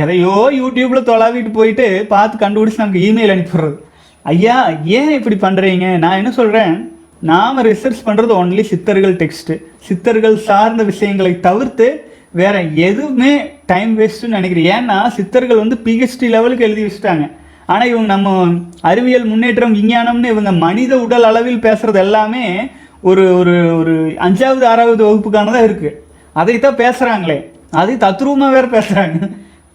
எதையோ 0.01 0.35
யூடியூப்பில் 0.61 1.09
தொலாவிட்டு 1.09 1.51
போயிட்டு 1.59 1.87
பார்த்து 2.13 2.37
கண்டுபிடிச்சு 2.43 2.81
நமக்கு 2.83 3.03
இமெயில் 3.09 3.33
அனுப்பிடுறது. 3.35 3.77
ஐயா 4.25 4.57
ஏன் 4.99 5.15
இப்படி 5.19 5.37
பண்ணுறீங்க 5.45 5.87
நான் 6.05 6.19
என்ன 6.21 6.31
சொல்கிறேன் 6.39 6.75
நாம் 7.31 7.65
ரிசர்ச் 7.71 8.07
பண்ணுறது 8.07 8.33
ஒன்லி 8.43 8.63
சித்தர்கள் 8.71 9.15
டெக்ஸ்ட்டு 9.23 9.55
சித்தர்கள் 9.89 10.37
சார்ந்த 10.49 10.83
விஷயங்களை 10.91 11.33
தவிர்த்து 11.47 11.89
வேற 12.41 12.55
எதுவுமே 12.89 13.33
டைம் 13.71 13.93
வேஸ்ட்டுன்னு 13.99 14.39
நினைக்கிறேன். 14.39 14.69
ஏன்னா 14.77 14.99
சித்தர்கள் 15.17 15.63
வந்து 15.63 15.77
பிஹெச்டி 15.87 16.29
லெவலுக்கு 16.35 16.67
எழுதி 16.69 16.85
வச்சுட்டாங்க. 16.87 17.25
ஆனால் 17.67 17.91
இவங்க 17.91 18.09
நம்ம 18.15 18.31
அறிவியல் 18.91 19.29
முன்னேற்றம் 19.33 19.77
விஞ்ஞானம்னு 19.79 20.33
இவங்க 20.35 20.53
மனித 20.65 20.93
உடல் 21.05 21.27
அளவில் 21.31 21.65
பேசுகிறது 21.67 22.01
எல்லாமே 22.07 22.45
ஒரு 23.11 23.25
ஒரு 23.41 23.55
ஒரு 23.79 23.95
அஞ்சாவது 24.27 24.65
ஆறாவது 24.73 25.05
இருக்குது 25.69 25.97
அதை 26.35 26.53
அதைத்தான் 26.53 26.81
பேசுகிறாங்களே 26.83 27.39
அதை 27.81 27.95
தத்ரூபமாக 28.05 28.55
வேற 28.57 28.67
பேசுகிறாங்க 28.75 29.17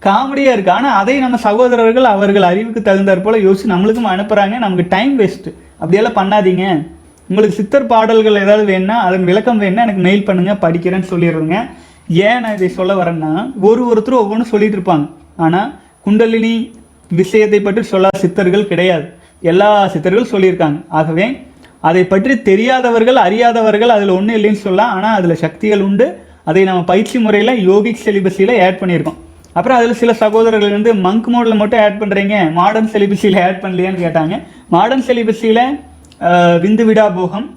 காமெடியாக 0.06 0.56
இருக்குது 0.56 0.76
ஆனால் 0.78 0.98
அதை 1.02 1.16
நம்ம 1.24 1.38
சகோதரர்கள் 1.46 2.08
அவர்கள் 2.16 2.46
அறிவுக்கு 2.50 2.82
தகுந்தாற் 2.88 3.24
போல் 3.26 3.44
யோசிச்சு 3.46 3.72
நம்மளுக்கும் 3.74 4.12
அனுப்புகிறாங்க 4.14 4.56
நமக்கு 4.64 4.86
டைம் 4.96 5.14
வேஸ்ட்டு 5.22 5.52
அப்படியெல்லாம் 5.80 6.18
பண்ணாதீங்க. 6.20 6.66
உங்களுக்கு 7.30 7.58
சித்தர் 7.60 7.90
பாடல்கள் 7.92 8.42
ஏதாவது 8.44 8.66
வேணுன்னா 8.72 8.98
அதன் 9.08 9.26
விளக்கம் 9.30 9.62
வேணுன்னா 9.64 9.86
எனக்கு 9.88 10.04
மெயில் 10.08 10.28
பண்ணுங்கள் 10.28 10.62
படிக்கிறேன்னு 10.66 11.10
சொல்லிடுறேங்க. 11.14 11.58
ஏன் 12.28 12.42
நான் 12.44 12.56
இதை 12.58 12.70
சொல்ல 12.78 12.94
வரேன்னா 13.02 13.32
ஒரு 13.70 13.82
ஒருத்தரும் 13.92 14.22
ஒவ்வொன்றும் 14.24 14.52
சொல்லிட்டு 14.54 14.78
இருப்பாங்க. 14.80 15.06
ஆனால் 15.46 15.70
குண்டலினி 16.06 16.54
விஷயத்தை 17.22 17.60
பற்றி 17.66 17.82
சொல்லாத 17.94 18.22
சித்தர்கள் 18.26 18.70
கிடையாது. 18.72 19.06
எல்லா 19.52 19.70
சித்தர்கள் 19.96 20.32
சொல்லியிருக்காங்க. 20.34 20.80
ஆகவே 21.00 21.28
அதை 21.90 22.04
பற்றி 22.14 22.34
தெரியாதவர்கள் 22.50 23.20
அறியாதவர்கள் 23.28 23.96
அதில் 23.96 24.18
ஒன்றும் 24.18 24.38
இல்லைன்னு 24.38 24.66
சொல்லலாம். 24.66 24.94
ஆனால் 24.98 25.18
அதில் 25.20 25.42
சக்திகள் 25.46 25.86
உண்டு. 25.88 26.08
அதை 26.52 26.62
நம்ம 26.70 26.84
பயிற்சி 26.92 27.18
முறையில் 27.26 27.62
யோகிக் 27.70 28.04
செலிபஸியில் 28.06 28.54
ஆட் 28.66 28.82
பண்ணியிருக்கோம். 28.82 29.22
அப்புறம் 29.58 29.78
அதில் 29.80 30.00
சில 30.02 30.14
சகோதரர்கள் 30.24 30.76
வந்து 30.78 30.94
மங்க் 31.06 31.30
மோடில் 31.34 31.60
மட்டும் 31.62 31.82
ஆட் 31.84 32.00
பண்ணுறீங்க 32.02 32.38
மாடர்ன் 32.58 32.90
செலிபஸியில் 32.96 33.38
ஆட் 33.46 33.62
பண்ணலையான்னு 33.66 34.04
கேட்டாங்க. 34.06 34.36
மாடர்ன் 34.76 35.06
செலிபஸியில் 35.10 35.64
விந்து 36.64 36.84
விடா 36.90 37.06
போகம் 37.20 37.48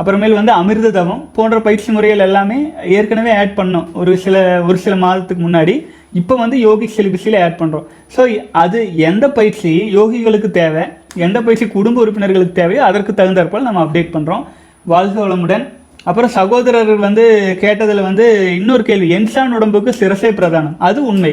அப்புறமேல் 0.00 0.36
வந்து 0.38 0.52
அமிர்த 0.60 0.88
தவம் 0.96 1.22
போன்ற 1.36 1.56
பயிற்சி 1.66 1.88
முறைகள் 1.94 2.24
எல்லாமே 2.26 2.58
ஏற்கனவே 2.96 3.30
ஆட் 3.40 3.56
பண்ணோம். 3.60 3.86
ஒரு 4.00 4.12
சில 4.24 4.36
ஒரு 4.68 4.78
சில 4.84 4.94
மாதத்துக்கு 5.04 5.42
முன்னாடி. 5.46 5.74
இப்போ 6.20 6.34
வந்து 6.42 6.56
யோகிக் 6.66 6.94
செலிபஸில் 6.98 7.36
ஆட் 7.44 7.58
பண்ணுறோம் 7.62 7.86
ஸோ 8.14 8.20
அது 8.62 8.78
எந்த 9.08 9.24
பயிற்சி 9.38 9.72
யோகிகளுக்கு 9.96 10.50
தேவை? 10.60 10.84
எந்த 11.26 11.38
பயிற்சி 11.46 11.66
குடும்ப 11.74 12.02
உறுப்பினர்களுக்கு 12.04 12.54
தேவையோ 12.60 12.84
அதற்கு 12.90 13.14
தகுந்தாற்போல் 13.20 13.66
நம்ம 13.68 13.82
அப்டேட் 13.86 14.14
பண்ணுறோம் 14.14 14.44
வாழ்க 14.92 15.16
வளமுடன். 15.24 15.66
அப்புறம் 16.08 16.32
சகோதரர்கள் 16.38 17.04
வந்து 17.06 17.24
கேட்டதில் 17.62 18.06
வந்து 18.08 18.26
இன்னொரு 18.58 18.82
கேள்வி. 18.90 19.08
என்சான் 19.16 19.56
உடம்புக்கு 19.56 19.90
சிரசே 20.00 20.30
பிரதானம். 20.38 20.76
அது 20.88 20.98
உண்மை. 21.10 21.32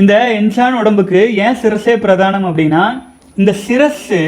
இந்த 0.00 0.14
இன்சான் 0.38 0.78
உடம்புக்கு 0.80 1.20
ஏன் 1.44 1.58
சிரசே 1.60 1.92
பிரதானம் 2.04 2.46
அப்படின்னா 2.48 2.82
இந்த 3.40 3.52
சிரசு 3.66 4.18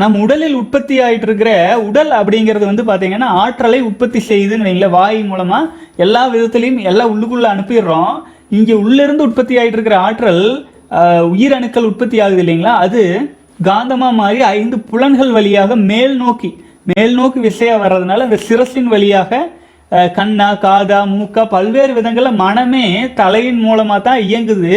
நம் 0.00 0.16
உடலில் 0.22 0.56
உற்பத்தி 0.60 0.94
ஆகிட்டு 1.04 1.26
இருக்கிற 1.28 1.50
உடல் 1.88 2.10
அப்படிங்கிறது 2.18 2.64
வந்து 2.70 2.84
பார்த்தீங்கன்னா 2.88 3.28
ஆற்றலை 3.42 3.78
உற்பத்தி 3.88 4.20
செய்யுதுன்னு 4.28 4.66
வைங்களேன். 4.66 4.94
வாய் 4.96 5.20
மூலமாக 5.30 5.70
எல்லா 6.04 6.22
விதத்துலையும் 6.32 6.80
எல்லாம் 6.90 7.12
உள்ளுக்குள்ளே 7.14 7.48
அனுப்பிடுறோம். 7.52 8.14
இங்கே 8.58 8.74
உள்ளிருந்து 8.84 9.26
உற்பத்தி 9.28 9.54
ஆகிட்டு 9.60 9.78
இருக்கிற 9.78 9.98
ஆற்றல் 10.06 10.44
உயிரணுக்கள் 11.34 11.88
உற்பத்தி 11.90 12.18
ஆகுது 12.24 12.42
இல்லைங்களா? 12.44 12.74
அது 12.86 13.02
காந்தமாக 13.68 14.18
மாறி 14.20 14.40
ஐந்து 14.58 14.78
புலன்கள் 14.90 15.32
வழியாக 15.38 15.76
மேல் 15.90 16.16
நோக்கி 16.24 16.50
மேல் 16.92 17.14
நோக்கி 17.20 17.38
விசையாக 17.48 17.82
வர்றதுனால 17.84 18.26
இந்த 18.28 18.40
சிரசின் 18.48 18.92
வழியாக 18.94 19.40
கண்ணா 20.16 20.48
காதா 20.62 20.98
மூக்கா 21.10 21.42
பல்வேறு 21.52 21.92
விதங்களில் 21.98 22.38
மனமே 22.40 22.86
தலையின் 23.20 23.60
மூலமாக 23.66 24.00
தான் 24.08 24.24
இயங்குது. 24.28 24.72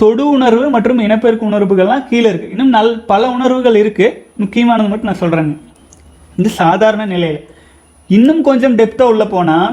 தொடு 0.00 0.24
உணர்வு 0.36 0.64
மற்றும் 0.74 1.02
இனப்பெருக்கு 1.04 1.48
உணர்வுகள்லாம் 1.50 2.06
கீழே 2.08 2.26
இருக்குது 2.30 2.52
இன்னும் 2.54 2.72
நல் 2.76 2.90
பல 3.10 3.22
உணர்வுகள் 3.34 3.76
இருக்குது 3.82 4.16
முக்கியமானது 4.42 4.88
மட்டும் 4.92 5.10
நான் 5.10 5.22
சொல்கிறேங்க 5.22 5.54
இது 6.40 6.50
சாதாரண 6.62 7.02
நிலையில். 7.12 7.38
இன்னும் 8.10 8.42
கொஞ்சம் 8.48 8.74
டெப்த்தாக 8.80 9.12
உள்ளே 9.12 9.26
போனால் 9.34 9.70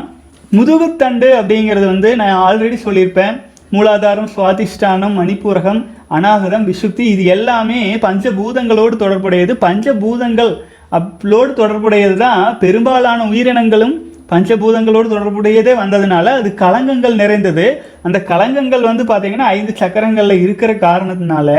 முதுகுத்தண்டு 0.57 1.27
அப்படிங்கிறது 1.39 1.88
வந்து 1.93 2.09
நான் 2.21 2.41
ஆல்ரெடி 2.45 2.77
சொல்லியிருப்பேன். 2.85 3.35
மூலாதாரம் 3.75 4.31
சுவாதிஷ்டானம் 4.35 5.17
மணிப்பூரகம் 5.19 5.81
அநாகதம் 6.17 6.65
விசுப்தி 6.69 7.05
இது 7.13 7.23
எல்லாமே 7.35 7.81
பஞ்சபூதங்களோடு 8.07 8.95
தொடர்புடையது. 9.03 9.53
பஞ்சபூதங்கள் 9.65 10.53
அப்லோடு 10.97 11.51
தொடர்புடையது 11.62 12.17
தான் 12.25 12.41
பெரும்பாலான 12.63 13.19
உயிரினங்களும் 13.31 13.95
பஞ்சபூதங்களோடு 14.33 15.07
தொடர்புடையதே 15.13 15.73
வந்ததுனால 15.81 16.25
அது 16.39 16.49
களங்கங்கள் 16.63 17.19
நிறைந்தது. 17.23 17.65
அந்த 18.01 18.19
களங்கங்கள் 18.31 18.87
வந்து 18.89 19.03
பார்த்தீங்கன்னா 19.03 19.49
ஐந்து 19.57 19.73
சக்கரங்களில் 19.81 20.43
இருக்கிற 20.45 20.73
காரணத்தினால 20.73 21.49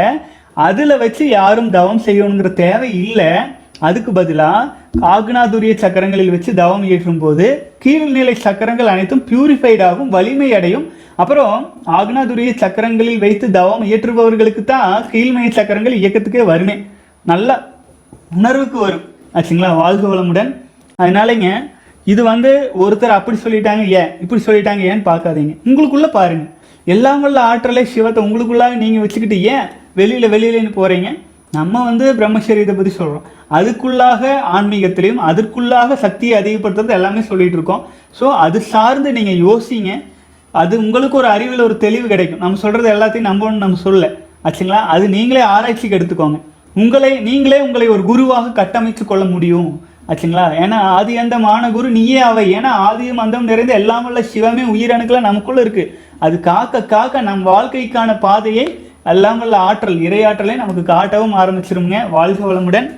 அதில் 0.68 1.00
வச்சு 1.02 1.28
யாரும் 1.28 1.70
தவம் 1.76 2.02
செய்யணுங்கிற 2.06 2.52
தேவை 2.52 2.90
இல்லை. 3.04 3.30
அதுக்கு 3.78 4.10
பதிலாக 4.12 4.72
ஆக்னாதுரிய 5.12 5.72
சக்கரங்களில் 5.74 6.30
வச்சு 6.30 6.50
தவம் 6.54 6.84
இயற்றும் 6.88 7.18
போது 7.18 7.46
கீழ்நிலை 7.84 8.34
சக்கரங்கள் 8.44 8.92
அனைத்தும் 8.92 9.24
பியூரிஃபைடாகும் 9.30 10.12
வலிமை 10.16 10.48
அடையும் 10.54 10.84
அப்புறம் 11.22 11.56
ஆக்னாதுரிய 11.98 12.52
சக்கரங்களில் 12.62 13.22
வைத்து 13.24 13.50
தவம் 13.50 13.84
இயற்றுபவர்களுக்கு 13.84 14.62
தான் 14.64 15.04
கீழ்மை 15.12 15.50
சக்கரங்கள் 15.50 15.98
இயக்கத்துக்கே 15.98 16.44
வருமே. 16.44 16.76
நல்லா 17.22 17.56
உணர்வுக்கு 18.36 18.78
வரும். 18.80 19.04
ஆச்சுங்களா? 19.34 19.76
வாழ்க 19.76 20.04
வளமுடன். 20.08 20.50
அதனாலங்க 21.02 21.48
இது 22.12 22.22
வந்து 22.32 22.50
ஒருத்தர் 22.84 23.18
அப்படி 23.18 23.36
சொல்லிட்டாங்க 23.44 23.82
ஏன்? 24.00 24.10
இப்படி 24.24 24.40
சொல்லிட்டாங்க 24.46 24.82
ஏன்னு 24.90 25.04
பார்க்காதீங்க? 25.10 25.52
உங்களுக்குள்ள 25.68 26.08
பாருங்க. 26.18 26.44
எல்லாம் 26.86 27.22
வல்ல 27.24 27.38
ஆற்றலே 27.50 27.82
சிவத்தை 27.92 28.20
உங்களுக்குள்ளாக 28.26 28.74
நீங்கள் 28.82 29.04
வச்சுக்கிட்டு 29.04 29.38
ஏன் 29.52 29.68
வெளியில் 30.00 30.32
வெளியிலன்னு 30.34 30.72
போகிறீங்க 30.80 31.10
நம்ம 31.58 31.82
வந்து 31.88 32.06
பிரம்மச்சரியத்தை 32.18 32.74
பற்றி 32.76 32.92
சொல்கிறோம் 32.98 33.26
அதுக்குள்ளாக 33.56 34.22
ஆன்மீகத்திலையும் 34.56 35.20
அதற்குள்ளாக 35.28 35.96
சக்தியை 36.04 36.34
அதிகப்படுத்துறது 36.40 36.96
எல்லாமே 36.98 37.20
சொல்லிகிட்டு 37.30 37.58
இருக்கோம். 37.58 37.82
ஸோ 38.18 38.24
அது 38.44 38.58
சார்ந்து 38.72 39.10
நீங்கள் 39.18 39.40
யோசிங்க. 39.46 39.92
அது 40.54 40.74
உங்களுக்கு 40.84 41.16
ஒரு 41.20 41.28
அறிவில் 41.34 41.66
ஒரு 41.68 41.76
தெளிவு 41.84 42.06
கிடைக்கும். 42.12 42.42
நம்ம 42.44 42.58
சொல்கிறது 42.64 42.88
எல்லாத்தையும் 42.94 43.28
நம்பணும்னு 43.30 43.64
நம்ம 43.64 43.80
சொல்ல 43.86 44.10
ஆச்சுங்களா? 44.46 44.80
அது 44.94 45.04
நீங்களே 45.16 45.42
ஆராய்ச்சிக்கு 45.54 45.98
எடுத்துக்கோங்க. 45.98 46.38
உங்களை 46.82 47.10
நீங்களே 47.28 47.58
உங்களை 47.66 47.86
ஒரு 47.96 48.02
குருவாக 48.10 48.54
கட்டமைத்து 48.60 49.04
கொள்ள 49.04 49.24
முடியும். 49.34 49.70
ஆச்சுங்களா? 50.08 50.46
ஏன்னா 50.62 50.78
ஆதி 50.96 51.12
அந்த 51.22 51.36
மானகுரு 51.44 51.88
நீயே 51.98 52.18
அவை. 52.30 52.44
ஏன்னா 52.56 52.70
ஆதியும் 52.88 53.22
அந்தம் 53.24 53.50
நிறைந்த 53.50 53.72
எல்லாம் 53.80 54.06
உள்ள 54.08 54.20
சிவமே 54.32 54.64
உயிரணுக்கெல்லாம் 54.74 55.28
நமக்குள்ளே 55.28 55.62
இருக்குது 55.64 55.92
அது 56.24 56.36
காக்க 56.48 56.82
காக்க 56.92 57.22
நம் 57.28 57.46
வாழ்க்கைக்கான 57.52 58.18
பாதையை 58.26 58.66
எல்லாம் 59.12 59.40
உள்ள 59.44 59.56
ஆற்றல் 59.68 60.02
இறையாற்றலை 60.08 60.54
நமக்கு 60.60 60.82
காட்டவும் 60.92 61.34
ஆரம்பிச்சிருங்க 61.40 61.96
வாழ்க 62.16 62.42
வளமுடன். 62.50 62.88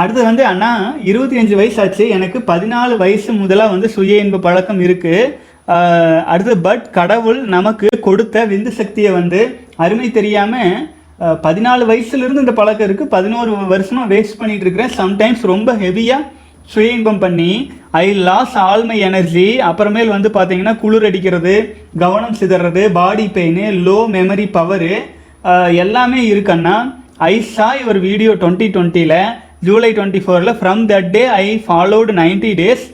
அடுத்து 0.00 0.22
வந்து 0.28 0.44
அண்ணா 0.52 0.70
இருபத்தி 1.10 1.36
அஞ்சு 1.40 1.54
வயசு 1.60 1.78
ஆச்சு 1.82 2.04
எனக்கு 2.16 2.38
பதினாலு 2.52 2.94
வயசு 3.02 3.30
முதலாக 3.42 3.74
வந்து 3.74 3.88
சுய 3.96 4.24
இன்ப 4.24 4.40
பழக்கம் 4.46 4.80
இருக்குது 4.86 5.22
அடுத்து 6.32 6.54
பட் 6.66 6.84
கடவுள் 6.98 7.38
நமக்கு 7.54 7.88
கொடுத்த 8.08 8.44
விந்து 8.50 8.72
சக்தியை 8.80 9.12
வந்து 9.12 9.40
அருமை 9.84 10.08
தெரியாமல் 10.18 10.74
பதினாலு 11.44 11.82
வயசுலேருந்து 11.90 12.42
இந்த 12.44 12.54
பழக்கம் 12.60 12.86
இருக்குது 12.88 13.12
பதினோரு 13.16 13.50
வருஷமாக 13.74 14.10
வேஸ்ட் 14.12 14.38
பண்ணிகிட்டு 14.40 14.66
இருக்கிறேன். 14.66 14.92
சம்டைம்ஸ் 15.00 15.44
ரொம்ப 15.52 15.70
ஹெவியாக 15.84 16.28
சுய 16.72 16.96
இன்பம் 16.96 17.20
பண்ணி 17.24 17.50
I 18.02 18.06
loss 18.28 18.54
all 18.64 18.84
my 18.88 18.96
energy 19.08 19.46
அப்புறமேல் 19.68 20.14
வந்து 20.14 20.30
பார்த்தீங்கன்னா 20.36 20.74
குளிர் 20.82 21.06
அடிக்கிறது 21.08 21.54
கவனம் 22.02 22.36
சிதறது 22.40 22.82
body 22.98 23.26
pain 23.36 23.60
low 23.86 23.98
memory 24.16 24.46
power 24.56 24.94
எல்லாமே 25.82 26.20
இருக்குன்னா 26.32 26.76
ஐ 27.30 27.34
சா 27.54 27.68
இவர் 27.82 28.00
வீடியோ 28.08 28.32
டுவெண்ட்டி 28.42 28.68
டுவெண்ட்டியில் 28.76 29.18
ஜூலை 29.66 29.90
டுவெண்ட்டி 29.98 30.22
ஃபோரில் 30.24 30.56
from 30.60 30.82
that 30.92 31.10
day 31.16 31.22
I 31.42 31.46
followed 31.66 32.12
ninety 32.22 32.52
days 32.60 32.84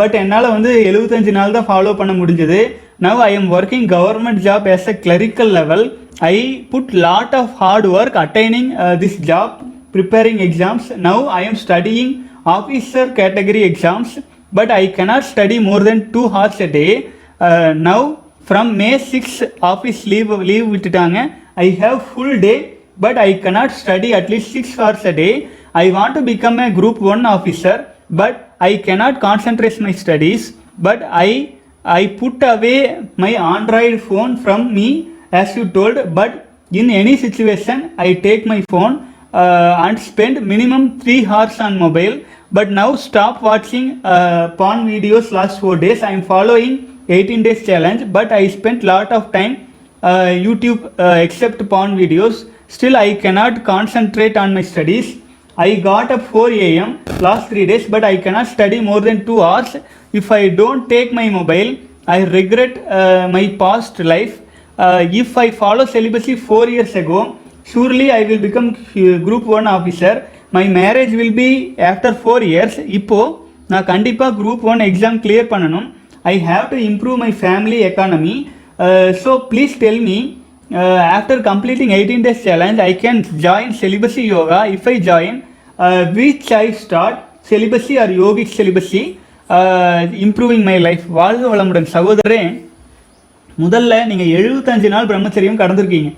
but 0.00 0.16
என்னால் 0.22 0.54
வந்து 0.56 0.72
எழுபத்தஞ்சு 0.88 1.32
நாள் 1.36 1.54
தான் 1.56 1.68
ஃபாலோ 1.68 1.92
பண்ண 2.00 2.12
முடிஞ்சது. 2.18 2.58
Now 3.04 3.20
I 3.28 3.30
am 3.38 3.48
working 3.56 3.86
government 3.94 4.42
job 4.46 4.66
as 4.74 4.88
a 4.92 4.94
clerical 5.04 5.52
level 5.58 5.84
I 6.33 6.37
put 6.71 6.93
lot 7.05 7.35
of 7.41 7.51
hard 7.61 7.89
work 7.97 8.17
attaining 8.25 8.71
this 9.03 9.19
job 9.31 9.57
preparing 9.91 10.39
exams 10.39 10.89
now 11.07 11.19
i 11.37 11.41
am 11.49 11.55
studying 11.65 12.09
officer 12.55 13.05
category 13.19 13.61
exams 13.69 14.09
but 14.57 14.69
i 14.71 14.87
cannot 14.97 15.23
study 15.23 15.57
more 15.69 15.81
than 15.87 15.99
2 16.11 16.25
hours 16.29 16.59
a 16.59 16.69
day 16.79 16.91
uh, 17.39 17.73
now 17.89 18.01
from 18.49 18.77
may 18.81 18.93
6 18.97 19.43
office 19.71 20.01
leave 20.11 20.31
leave 20.49 20.67
விட்டுட்டாங்க 20.73 21.19
i 21.65 21.69
have 21.81 21.97
full 22.13 22.33
day 22.47 22.57
but 23.05 23.17
i 23.27 23.31
cannot 23.43 23.71
study 23.81 24.09
at 24.19 24.27
least 24.33 24.59
6 24.63 24.79
hours 24.83 25.03
a 25.11 25.15
day 25.23 25.33
i 25.81 25.91
want 25.97 26.13
to 26.19 26.23
become 26.33 26.57
a 26.67 26.71
group 26.79 26.97
1 27.17 27.33
officer 27.35 27.77
but 28.21 28.35
i 28.69 28.73
cannot 28.87 29.15
concentrate 29.27 29.77
my 29.87 29.93
studies 30.03 30.43
but 30.87 30.99
i 31.27 31.29
i 31.99 32.01
put 32.21 32.37
away 32.53 32.79
my 33.23 33.31
android 33.55 33.95
phone 34.07 34.33
from 34.45 34.61
me 34.77 34.89
as 35.40 35.56
you 35.56 35.64
told 35.76 35.96
but 36.18 36.32
in 36.80 36.90
any 37.00 37.16
situation 37.24 37.78
i 38.06 38.14
take 38.26 38.46
my 38.52 38.60
phone 38.72 38.94
uh, 39.42 39.84
and 39.84 39.98
spend 39.98 40.34
minimum 40.52 40.82
3 41.00 41.26
hours 41.26 41.58
on 41.66 41.78
mobile 41.84 42.16
but 42.56 42.70
now 42.70 42.88
stop 43.04 43.42
watching 43.42 43.86
uh, 44.04 44.54
porn 44.58 44.86
videos 44.86 45.32
last 45.32 45.60
4 45.60 45.76
days. 45.76 46.02
I 46.02 46.12
am 46.12 46.22
following 46.22 47.00
18 47.08 47.42
days 47.46 47.66
challenge 47.66 48.12
but 48.16 48.30
i 48.32 48.42
spent 48.56 48.84
lot 48.90 49.10
of 49.16 49.32
time 49.32 49.54
uh, 50.02 50.30
youtube 50.46 50.84
uh, 50.98 51.16
except 51.26 51.68
porn 51.72 51.96
videos. 52.02 52.48
Still 52.68 52.96
i 52.96 53.14
cannot 53.14 53.64
concentrate 53.64 54.36
on 54.36 54.54
my 54.54 54.62
studies. 54.62 55.16
I 55.56 55.76
got 55.88 56.10
up 56.10 56.22
4 56.22 56.50
am 56.50 57.00
last 57.26 57.48
3 57.48 57.66
days 57.66 57.88
but 57.88 58.04
i 58.04 58.16
cannot 58.16 58.46
study 58.46 58.80
more 58.80 59.00
than 59.00 59.26
2 59.26 59.42
hours. 59.42 59.76
If 60.12 60.30
i 60.30 60.48
don't 60.48 60.88
take 60.88 61.12
my 61.12 61.28
mobile 61.28 61.76
i 62.06 62.22
regret 62.38 62.78
uh, 62.98 63.28
my 63.36 63.44
past 63.64 63.98
life 63.98 64.40
if 65.20 65.36
I 65.44 65.48
follow 65.58 65.84
celibacy 65.94 66.34
four 66.44 66.70
years 66.74 66.96
ago 67.02 67.20
surely 67.72 68.06
I 68.18 68.20
will 68.28 68.44
become 68.46 68.70
group 69.26 69.48
one 69.56 69.68
officer 69.76 70.18
my 70.56 70.64
marriage 70.80 71.12
will 71.20 71.36
be 71.40 71.50
after 71.90 72.16
four 72.22 72.44
years 72.50 72.78
இப்போது 72.98 73.32
நான் 73.72 73.86
கண்டிப்பாக 73.92 74.32
group 74.40 74.64
one 74.70 74.82
exam 74.88 75.18
clear 75.24 75.52
பண்ணணும். 75.52 75.86
I 76.32 76.34
have 76.48 76.66
to 76.72 76.78
improve 76.90 77.18
my 77.24 77.30
family 77.40 77.78
economy 77.88 78.34
so 79.22 79.32
please 79.50 79.74
tell 79.84 80.02
me 80.08 80.18
after 81.16 81.42
completing 81.48 81.92
eighteen 81.96 82.24
days 82.26 82.44
challenge 82.48 82.80
I 82.88 82.92
can 83.02 83.20
join 83.46 83.74
celibacy 83.80 84.22
yoga 84.34 84.60
if 84.76 84.88
I 84.92 84.96
join 85.08 85.38
which 86.18 86.52
I 86.62 86.66
start 86.84 87.18
celibacy 87.50 87.94
or 88.02 88.12
yogic 88.22 88.54
celibacy 88.58 89.02
improving 90.26 90.64
my 90.68 90.76
life 90.86 91.04
வாழ்க 91.18 91.44
வளமுடன் 91.54 91.88
சகோதரரே. 91.96 92.42
முதல்ல 93.62 93.98
நீங்கள் 94.10 94.32
எழுபத்தஞ்சு 94.38 94.88
நாள் 94.94 95.08
பிரம்மச்சரியம் 95.10 95.60
கடந்திருக்கீங்க. 95.62 96.10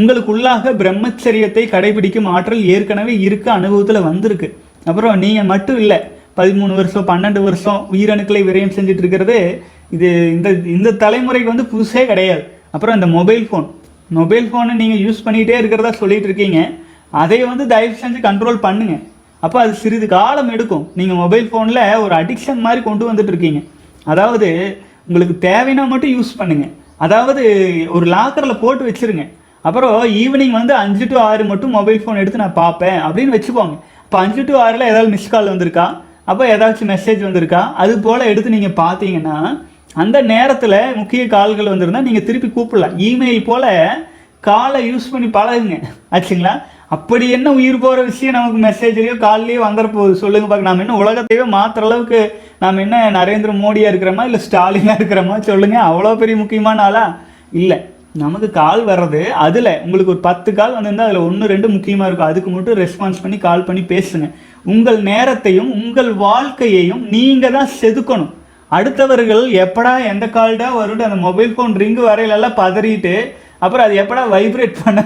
உங்களுக்குள்ளாக 0.00 0.72
பிரம்மச்சரியத்தை 0.80 1.62
கடைபிடிக்கும் 1.74 2.28
ஆற்றல் 2.34 2.62
ஏற்கனவே 2.74 3.14
இருக்க 3.26 3.46
அனுபவத்தில் 3.58 4.06
வந்திருக்கு. 4.08 4.48
அப்புறம் 4.90 5.20
நீங்கள் 5.24 5.48
மட்டும் 5.52 5.78
இல்லை 5.84 5.98
பதிமூணு 6.38 6.72
வருஷம் 6.80 7.06
பன்னெண்டு 7.10 7.40
வருஷம் 7.46 7.80
உயிரணுக்களை 7.94 8.42
விரயம் 8.48 8.74
செஞ்சுட்டு 8.76 9.02
இருக்கிறது 9.04 9.38
இது 9.96 10.08
இந்த 10.36 10.48
இந்த 10.76 10.90
தலைமுறைக்கு 11.04 11.52
வந்து 11.52 11.66
புதுசே 11.72 12.02
கிடையாது. 12.10 12.44
அப்புறம் 12.74 12.96
இந்த 12.98 13.08
மொபைல் 13.16 13.44
ஃபோன். 13.48 13.66
மொபைல் 14.18 14.46
ஃபோனை 14.50 14.74
நீங்கள் 14.82 15.02
யூஸ் 15.06 15.24
பண்ணிகிட்டே 15.26 15.56
இருக்கிறதா 15.62 15.90
சொல்லிட்டு 16.02 16.28
இருக்கீங்க. 16.28 16.60
அதை 17.22 17.38
வந்து 17.50 17.64
தயவு 17.72 17.94
செஞ்சு 18.02 18.20
கண்ட்ரோல் 18.28 18.64
பண்ணுங்கள் 18.66 19.02
அப்போ 19.42 19.58
அது 19.62 19.72
சிறிது 19.82 20.06
காலம் 20.16 20.50
எடுக்கும். 20.54 20.84
நீங்கள் 20.98 21.20
மொபைல் 21.22 21.46
ஃபோனில் 21.50 21.82
ஒரு 22.04 22.14
அடிக்ஷன் 22.20 22.64
மாதிரி 22.66 22.80
கொண்டு 22.88 23.04
வந்துட்டு 23.10 23.32
இருக்கீங்க 23.32 23.60
அதாவது 24.12 24.48
உங்களுக்கு 25.08 25.36
தேவைன்னா 25.48 25.84
மட்டும் 25.92 26.14
யூஸ் 26.16 26.38
பண்ணுங்கள் 26.40 26.72
அதாவது 27.04 27.44
ஒரு 27.96 28.06
லாக்கரில் 28.14 28.60
போட்டு 28.62 28.82
வச்சிருங்க. 28.88 29.24
அப்புறம் 29.68 29.96
ஈவினிங் 30.22 30.54
வந்து 30.60 30.74
அஞ்சு 30.82 31.04
டு 31.10 31.16
ஆறு 31.28 31.42
மட்டும் 31.50 31.74
மொபைல் 31.78 32.00
ஃபோன் 32.02 32.20
எடுத்து 32.22 32.42
நான் 32.44 32.60
பார்ப்பேன் 32.62 33.00
அப்படின்னு 33.06 33.34
வச்சுக்கோங்க. 33.36 33.76
இப்போ 34.06 34.18
அஞ்சு 34.24 34.42
டு 34.48 34.54
ஆறில் 34.62 34.88
ஏதாவது 34.92 35.12
மிஸ் 35.14 35.32
கால் 35.34 35.52
வந்திருக்கா? 35.52 35.86
அப்போ 36.30 36.42
ஏதாச்சும் 36.54 36.90
மெசேஜ் 36.94 37.20
வந்திருக்கா? 37.28 37.60
அது 37.82 37.92
போல் 38.06 38.30
எடுத்து 38.30 38.54
நீங்கள் 38.56 38.78
பார்த்தீங்கன்னா 38.82 39.36
அந்த 40.02 40.18
நேரத்தில் 40.32 40.76
முக்கிய 40.98 41.22
கால்கள் 41.36 41.70
வந்திருந்தால் 41.72 42.06
நீங்கள் 42.08 42.26
திருப்பி 42.28 42.48
கூப்பிடலாம். 42.56 42.94
இமெயில் 43.08 43.46
போல் 43.48 43.68
காலை 44.48 44.80
யூஸ் 44.90 45.10
பண்ணி 45.14 45.28
பழகுங்க. 45.38 45.76
ஆச்சுங்களா? 46.16 46.54
அப்படி 46.94 47.26
என்ன 47.36 47.48
உயிர் 47.58 47.82
போகிற 47.82 48.00
விஷயம் 48.08 48.36
நமக்கு 48.36 48.58
மெசேஜ்லேயோ 48.64 49.14
கால்லையோ 49.24 49.60
வந்துட 49.64 49.86
சொல்லுங்க 50.22 50.46
பார்க்க 50.48 50.68
நாம் 50.68 50.82
என்ன 50.84 50.96
உலகத்தையோ 51.02 51.44
மாற்றுற 51.54 51.86
அளவுக்கு 51.88 52.20
நாம் 52.64 52.82
என்ன 52.84 52.96
நரேந்திர 53.18 53.52
மோடியாக 53.62 53.92
இருக்கிறோமா 53.92 54.24
இல்லை 54.28 54.40
ஸ்டாலினாக 54.46 54.98
இருக்கிறோமா? 54.98 55.36
சொல்லுங்கள் 55.48 55.86
அவ்வளோ 55.88 56.12
பெரிய 56.22 56.36
முக்கியமான 56.42 56.82
ஆளா? 56.88 57.04
இல்லை. 57.60 57.78
நமக்கு 58.22 58.48
கால் 58.60 58.82
வர்றது 58.90 59.20
அதில். 59.44 59.70
உங்களுக்கு 59.84 60.12
ஒரு 60.14 60.22
பத்து 60.28 60.50
கால் 60.58 60.74
வந்திருந்தால் 60.76 61.08
அதில் 61.08 61.26
ஒன்று 61.28 61.50
ரெண்டு 61.52 61.68
முக்கியமாக 61.74 62.08
இருக்கும். 62.08 62.30
அதுக்கு 62.32 62.50
மட்டும் 62.56 62.78
ரெஸ்பான்ஸ் 62.82 63.22
பண்ணி 63.22 63.38
கால் 63.46 63.66
பண்ணி 63.68 63.82
பேசுங்க. 63.94 64.26
உங்கள் 64.74 64.98
நேரத்தையும் 65.10 65.70
உங்கள் 65.80 66.10
வாழ்க்கையையும் 66.26 67.02
நீங்கள் 67.14 67.56
தான் 67.58 67.72
செதுக்கணும். 67.80 68.32
அடுத்தவர்கள் 68.70 69.44
எப்படா 69.64 69.94
எந்த 70.12 70.26
கால்டா 70.36 70.68
வரும்னு 70.80 71.08
அந்த 71.08 71.20
மொபைல் 71.28 71.54
ஃபோன் 71.56 71.74
ரிங்கு 71.82 72.04
வரையிலெல்லாம் 72.10 72.58
பதறிட்டு 72.62 73.14
அப்புறம் 73.64 73.84
அது 73.86 73.94
எப்படா 74.02 74.22
வைப்ரேட் 74.34 74.80
பண்ண 74.84 75.00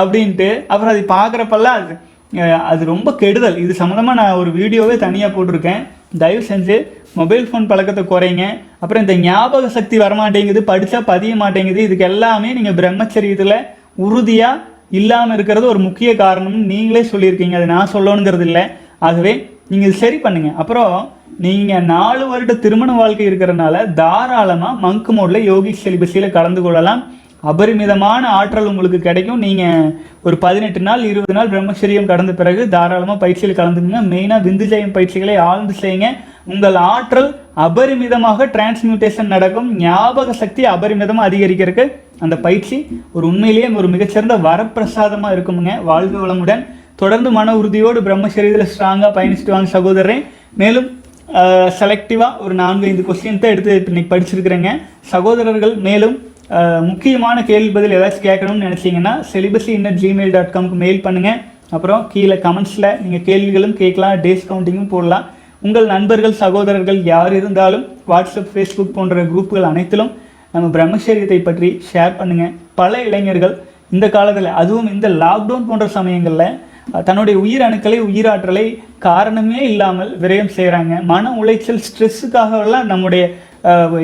அப்படின்ட்டு 0.00 0.48
அப்புறம் 0.72 0.92
அது 0.94 1.02
பார்க்குறப்பெல்லாம் 1.16 1.78
அது 1.80 1.96
அது 2.70 2.82
ரொம்ப 2.92 3.08
கெடுதல். 3.20 3.58
இது 3.64 3.72
சம்மந்தமாக 3.80 4.18
நான் 4.20 4.38
ஒரு 4.40 4.50
வீடியோவே 4.56 4.94
தனியாக 5.04 5.30
போட்டிருக்கேன். 5.34 5.82
தயவு 6.22 6.42
செஞ்சு 6.48 6.76
மொபைல் 7.18 7.46
ஃபோன் 7.48 7.68
பழக்கத்தை 7.70 8.02
குறைங்க. 8.10 8.44
அப்புறம் 8.82 9.02
இந்த 9.04 9.14
ஞாபக 9.26 9.68
சக்தி 9.76 9.96
வரமாட்டேங்குது 10.02 10.60
படித்தா 10.70 10.98
பதிய 11.12 11.34
மாட்டேங்குது. 11.42 11.80
இதுக்கு 11.88 12.06
எல்லாமே 12.10 12.50
நீங்கள் 12.58 12.76
பிரம்மச்சரியத்தில் 12.80 13.56
உறுதியாக 14.06 14.64
இல்லாமல் 14.98 15.34
இருக்கிறது 15.36 15.66
ஒரு 15.72 15.80
முக்கிய 15.86 16.10
காரணம்னு 16.22 16.60
நீங்களே 16.72 17.02
சொல்லியிருக்கீங்க. 17.12 17.56
அது 17.60 17.72
நான் 17.74 17.92
சொல்லணுங்கிறது 17.94 18.46
இல்லை. 18.48 18.64
ஆகவே 19.08 19.32
நீங்கள் 19.70 19.88
இது 19.88 20.02
சரி 20.04 20.18
பண்ணுங்கள் 20.26 20.58
அப்புறம் 20.62 20.92
நீங்கள் 21.46 21.86
நாலு 21.94 22.24
வருட 22.30 22.52
திருமண 22.62 22.90
வாழ்க்கை 23.00 23.26
இருக்கிறனால 23.30 23.82
தாராளமாக 24.00 24.80
மங்கு 24.84 25.12
மோடில் 25.18 25.48
யோகி 25.52 25.72
செலிபஸியில் 25.82 26.34
கலந்து 26.36 26.62
கொள்ளலாம். 26.64 27.02
அபரிமிதமான 27.50 28.22
ஆற்றல் 28.38 28.68
உங்களுக்கு 28.70 28.98
கிடைக்கும். 29.08 29.42
நீங்கள் 29.46 29.90
ஒரு 30.26 30.36
பதினெட்டு 30.44 30.80
நாள் 30.86 31.02
இருபது 31.10 31.34
நாள் 31.36 31.50
பிரம்மச்சரியம் 31.52 32.08
கடந்த 32.10 32.32
பிறகு 32.40 32.62
தாராளமாக 32.74 33.18
பயிற்சியில் 33.24 33.58
கலந்துக்குங்க. 33.58 34.00
மெயினாக 34.12 34.46
விந்துஜயம் 34.48 34.94
பயிற்சிகளை 34.96 35.36
ஆழ்ந்து 35.48 35.74
செய்யுங்க. 35.82 36.08
உங்கள் 36.52 36.76
ஆற்றல் 36.94 37.30
அபரிமிதமாக 37.66 38.48
டிரான்ஸ்மியூட்டேஷன் 38.54 39.32
நடக்கும். 39.34 39.68
ஞாபக 39.84 40.32
சக்தி 40.42 40.64
அபரிமிதமாக 40.74 41.28
அதிகரிக்கிறதுக்கு 41.30 41.86
அந்த 42.24 42.36
பயிற்சி 42.46 42.76
ஒரு 43.16 43.24
உண்மையிலேயே 43.30 43.68
ஒரு 43.80 43.88
மிகச்சிறந்த 43.94 44.36
வரப்பிரசாதமாக 44.46 45.34
இருக்குமுங்க. 45.36 45.74
வாழ்க 45.90 46.14
வளமுடன். 46.24 46.62
தொடர்ந்து 47.02 47.30
மன 47.38 47.54
உறுதியோடு 47.58 48.00
பிரம்மச்சரியத்தில் 48.06 48.70
ஸ்ட்ராங்காக 48.70 49.10
பயணிச்சுட்டு 49.18 49.54
வாங்க 49.54 49.70
சகோதரரே. 49.76 50.16
மேலும் 50.62 50.88
செலக்டிவாக 51.78 52.42
ஒரு 52.44 52.54
நான்கு 52.60 52.86
ஐந்து 52.90 53.04
கொஸ்டின் 53.06 53.40
தான் 53.42 53.54
எடுத்து 53.54 53.90
இன்னைக்கு 53.90 54.12
படிச்சிருக்கிறேங்க. 54.12 54.70
சகோதரர்கள் 55.12 55.74
மேலும் 55.86 56.14
முக்கியமான 56.88 57.38
கேள்வி 57.44 57.70
பதில் 57.72 57.94
ஏதாச்சும் 57.96 58.26
கேட்கணும்னு 58.26 58.66
நினச்சிங்கன்னா 58.66 59.12
celibacy 59.30 59.70
in at 59.78 59.98
Gmail 60.02 60.34
dot 60.36 60.52
காம்க்கு 60.54 60.76
mail 60.82 61.02
பண்ணுங்கள் 61.06 61.40
அப்புறம் 61.70 62.04
கீழே 62.12 62.36
கமெண்ட்ஸில் 62.44 62.88
நீங்கள் 63.02 63.24
கேள்விகளும் 63.26 63.74
கேட்கலாம் 63.80 64.20
டிஸ்கவுண்டிங்கும் 64.24 64.92
போடலாம். 64.92 65.24
உங்கள் 65.60 65.86
நண்பர்கள் 65.86 66.38
சகோதரர்கள் 66.42 67.00
யார் 67.04 67.32
இருந்தாலும் 67.32 67.84
வாட்ஸ்அப் 68.06 68.50
ஃபேஸ்புக் 68.52 68.94
போன்ற 68.96 69.22
குரூப்புகள் 69.22 69.68
அனைத்திலும் 69.70 70.12
நம்ம 70.54 70.66
பிரம்மச்சரியத்தை 70.76 71.38
பற்றி 71.42 71.68
ஷேர் 71.88 72.16
பண்ணுங்கள் 72.18 72.54
பல 72.74 73.02
இளைஞர்கள் 73.02 73.54
இந்த 73.90 74.06
காலத்தில் 74.08 74.48
அதுவும் 74.60 74.88
இந்த 74.92 75.08
லாக்டவுன் 75.22 75.68
போன்ற 75.68 75.86
சமயங்களில் 75.88 76.56
தன்னுடைய 77.04 77.36
உயிர் 77.38 77.64
அணுக்களை 77.66 77.98
உயிராற்றலை 78.00 78.64
காரணமே 78.98 79.60
இல்லாமல் 79.70 80.12
விரயம் 80.18 80.54
செய்கிறாங்க 80.56 81.02
மன 81.02 81.32
உளைச்சல் 81.42 81.84
ஸ்ட்ரெஸ்ஸுக்காகலாம் 81.88 82.86
நம்முடைய 82.86 83.24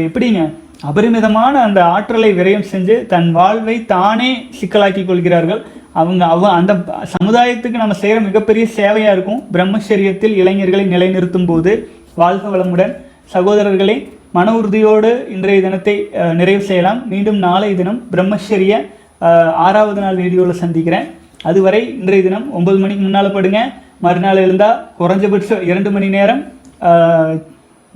எப்படிங்க 0.04 0.42
அபரிமிதமான 0.88 1.54
அந்த 1.66 1.80
ஆற்றலை 1.94 2.30
விரயம் 2.38 2.66
செஞ்சு 2.72 2.94
தன் 3.12 3.28
வாழ்வை 3.36 3.76
தானே 3.92 4.30
சிக்கலாக்கி 4.58 5.02
கொள்கிறார்கள். 5.04 5.60
அவங்க 6.00 6.22
அவ 6.34 6.42
அந்த 6.58 6.72
சமுதாயத்துக்கு 7.14 7.82
நம்ம 7.82 7.96
செய்கிற 8.00 8.18
மிகப்பெரிய 8.28 8.64
சேவையாக 8.78 9.14
இருக்கும். 9.16 9.40
பிரம்மச்சரியத்தில் 9.54 10.34
இளைஞர்களை 10.40 10.84
நிலைநிறுத்தும் 10.94 11.48
போது 11.50 11.72
வாழ்க 12.22 12.44
வளமுடன். 12.54 12.92
சகோதரர்களை 13.34 13.96
மன 14.36 14.52
உறுதியோடு 14.58 15.10
இன்றைய 15.34 15.60
தினத்தை 15.66 15.94
நிறைவு 16.40 16.62
செய்யலாம். 16.68 17.00
மீண்டும் 17.12 17.38
நாளை 17.46 17.70
தினம் 17.80 18.00
பிரம்மச்சரிய 18.12 18.74
ஆறாவது 19.66 20.00
நாள் 20.04 20.20
வீடியோவில் 20.22 20.60
சந்திக்கிறேன். 20.62 21.06
அதுவரை 21.50 21.82
இன்றைய 22.00 22.22
தினம் 22.28 22.46
ஒன்பது 22.58 22.78
மணிக்கு 22.82 23.04
முன்னால் 23.06 23.34
படுங்க. 23.36 23.60
மறுநாள் 24.04 24.42
எழுந்தால் 24.44 24.80
குறைஞ்சபட்சம் 25.00 25.64
இரண்டு 25.70 25.90
மணி 25.96 26.08
நேரம் 26.16 26.42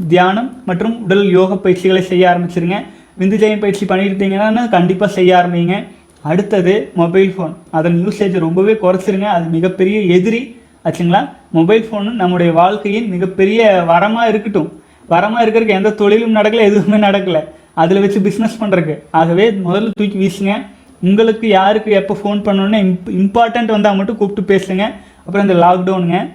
தியானம் 0.06 0.62
மற்றும் 0.66 1.04
உடல் 1.04 1.24
யோக 1.30 1.56
பயிற்சிகளை 1.56 2.02
செய்ய 2.02 2.24
ஆரம்பிச்சிருங்க. 2.30 2.76
விந்துஜயம் 3.20 3.58
பயிற்சி 3.58 3.86
பண்ணியிருந்தீங்கன்னா 3.86 4.68
கண்டிப்பாக 4.68 5.12
செய்ய 5.12 5.30
ஆரம்பிங்க. 5.36 5.84
அடுத்தது 6.22 6.90
மொபைல் 6.94 7.34
ஃபோன் 7.34 7.54
அதன் 7.70 7.96
யூசேஜ் 8.04 8.38
ரொம்பவே 8.38 8.72
குறைச்சிருங்க. 8.72 9.28
அது 9.36 9.46
மிகப்பெரிய 9.48 10.00
எதிரி. 10.00 10.56
ஆச்சுங்களா? 10.84 11.28
மொபைல் 11.52 11.84
ஃபோனு 11.84 12.10
நம்முடைய 12.10 12.52
வாழ்க்கையின் 12.52 13.08
மிகப்பெரிய 13.08 13.84
வரமாக 13.88 14.28
இருக்கட்டும். 14.28 14.82
வரமாக 15.10 15.44
இருக்கிறதுக்கு 15.44 15.78
எந்த 15.80 15.90
தொழிலும் 15.90 16.36
நடக்கலை 16.36 16.64
எதுவுமே 16.70 16.98
நடக்கல. 17.08 17.40
அதில் 17.74 18.00
வச்சு 18.00 18.18
பிஸ்னஸ் 18.18 18.60
பண்ணுறதுக்கு 18.60 19.02
ஆகவே 19.10 19.50
முதல்ல 19.50 19.90
தூக்கி 19.98 20.18
வீசுங்க. 20.22 20.54
உங்களுக்கு 21.02 21.48
யாருக்கு 21.48 21.90
எப்போ 21.92 22.16
ஃபோன் 22.22 22.40
பண்ணணும்னு 22.46 22.78
இம்ப் 22.86 23.08
இம்பார்ட்டண்ட் 23.08 23.66
வந்தால் 23.66 23.96
மட்டும் 23.96 24.16
கூப்பிட்டு 24.16 24.56
பேசுங்க. 24.56 24.84
அப்புறம் 25.26 25.48
இந்த 25.48 25.66
லாக்டவுனுங்க 25.66 26.30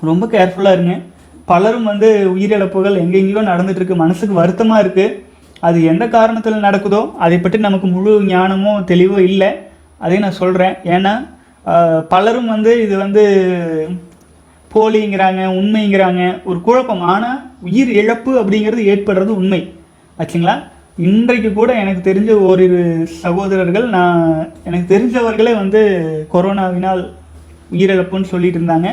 ரொம்ப 0.00 0.26
கேர்ஃபுல்லாக 0.26 0.76
இருங்க. 0.78 1.00
பலரும் 1.50 1.88
வந்து 1.90 2.08
உயிரிழப்புகள் 2.34 3.00
எங்கெங்கேயோ 3.04 3.42
நடந்துட்டு 3.50 3.80
இருக்கு 3.80 4.02
மனசுக்கு 4.02 4.34
வருத்தமாக 4.40 4.82
இருக்குது 4.84 5.16
அது 5.66 5.78
எந்த 5.92 6.04
காரணத்தில் 6.16 6.64
நடக்குதோ 6.66 7.00
அதை 7.24 7.36
பற்றி 7.38 7.58
நமக்கு 7.66 7.88
முழு 7.94 8.12
ஞானமோ 8.32 8.72
தெளிவோ 8.90 9.18
இல்லை. 9.30 9.50
அதையும் 10.02 10.24
நான் 10.26 10.40
சொல்கிறேன் 10.42 10.74
ஏன்னா 10.96 11.14
பலரும் 12.12 12.52
வந்து 12.54 12.72
இது 12.84 12.94
வந்து 13.04 13.22
போலிங்கிறாங்க 14.70 15.42
உண்மைங்கிறாங்க. 15.58 16.22
ஒரு 16.48 16.58
குழப்பம். 16.66 17.04
ஆனால் 17.12 17.38
உயிர் 17.68 17.90
இழப்பு 18.00 18.32
அப்படிங்கிறது 18.40 18.82
ஏற்படுறது 18.92 19.30
உண்மை. 19.40 19.60
ஆச்சுங்களா? 20.18 20.56
இன்றைக்கு 21.08 21.50
கூட 21.58 21.70
எனக்கு 21.82 22.02
தெரிஞ்ச 22.08 22.30
ஓரிரு 22.48 22.80
சகோதரர்கள் 23.24 23.86
நான் 23.96 24.22
எனக்கு 24.68 24.86
தெரிஞ்சவர்களே 24.94 25.52
வந்து 25.62 25.80
கொரோனாவினால் 26.32 27.02
உயிரிழப்புன்னு 27.74 28.32
சொல்லிட்டு 28.32 28.58
இருந்தாங்க. 28.60 28.90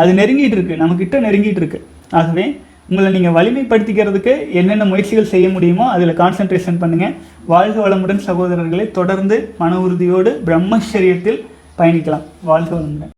அது 0.00 0.10
நெருங்கிட்டு 0.20 0.56
இருக்கு. 0.58 0.80
நம்மக்கிட்ட 0.82 1.18
நெருங்கிட்டு 1.26 1.62
இருக்கு. 1.62 1.80
ஆகவே 2.20 2.46
உங்களை 2.90 3.08
நீங்கள் 3.16 3.36
வலிமைப்படுத்திக்கிறதுக்கு 3.38 4.32
என்னென்ன 4.58 4.84
முயற்சிகள் 4.92 5.32
செய்ய 5.32 5.46
முடியுமோ 5.56 5.86
அதில் 5.94 6.18
கான்சென்ட்ரேஷன் 6.22 6.80
பண்ணுங்கள் 6.82 7.14
வாழ்க 7.52 7.76
வளமுடன் 7.84 8.24
சகோதரர்களை 8.28 8.86
தொடர்ந்து 8.98 9.38
மன 9.60 9.80
உறுதியோடு 9.84 10.32
பிரம்மச்சரியத்தில் 10.48 11.40
பயணிக்கலாம். 11.80 12.26
வாழ்க 12.50 12.70
வளமுடன். 12.78 13.14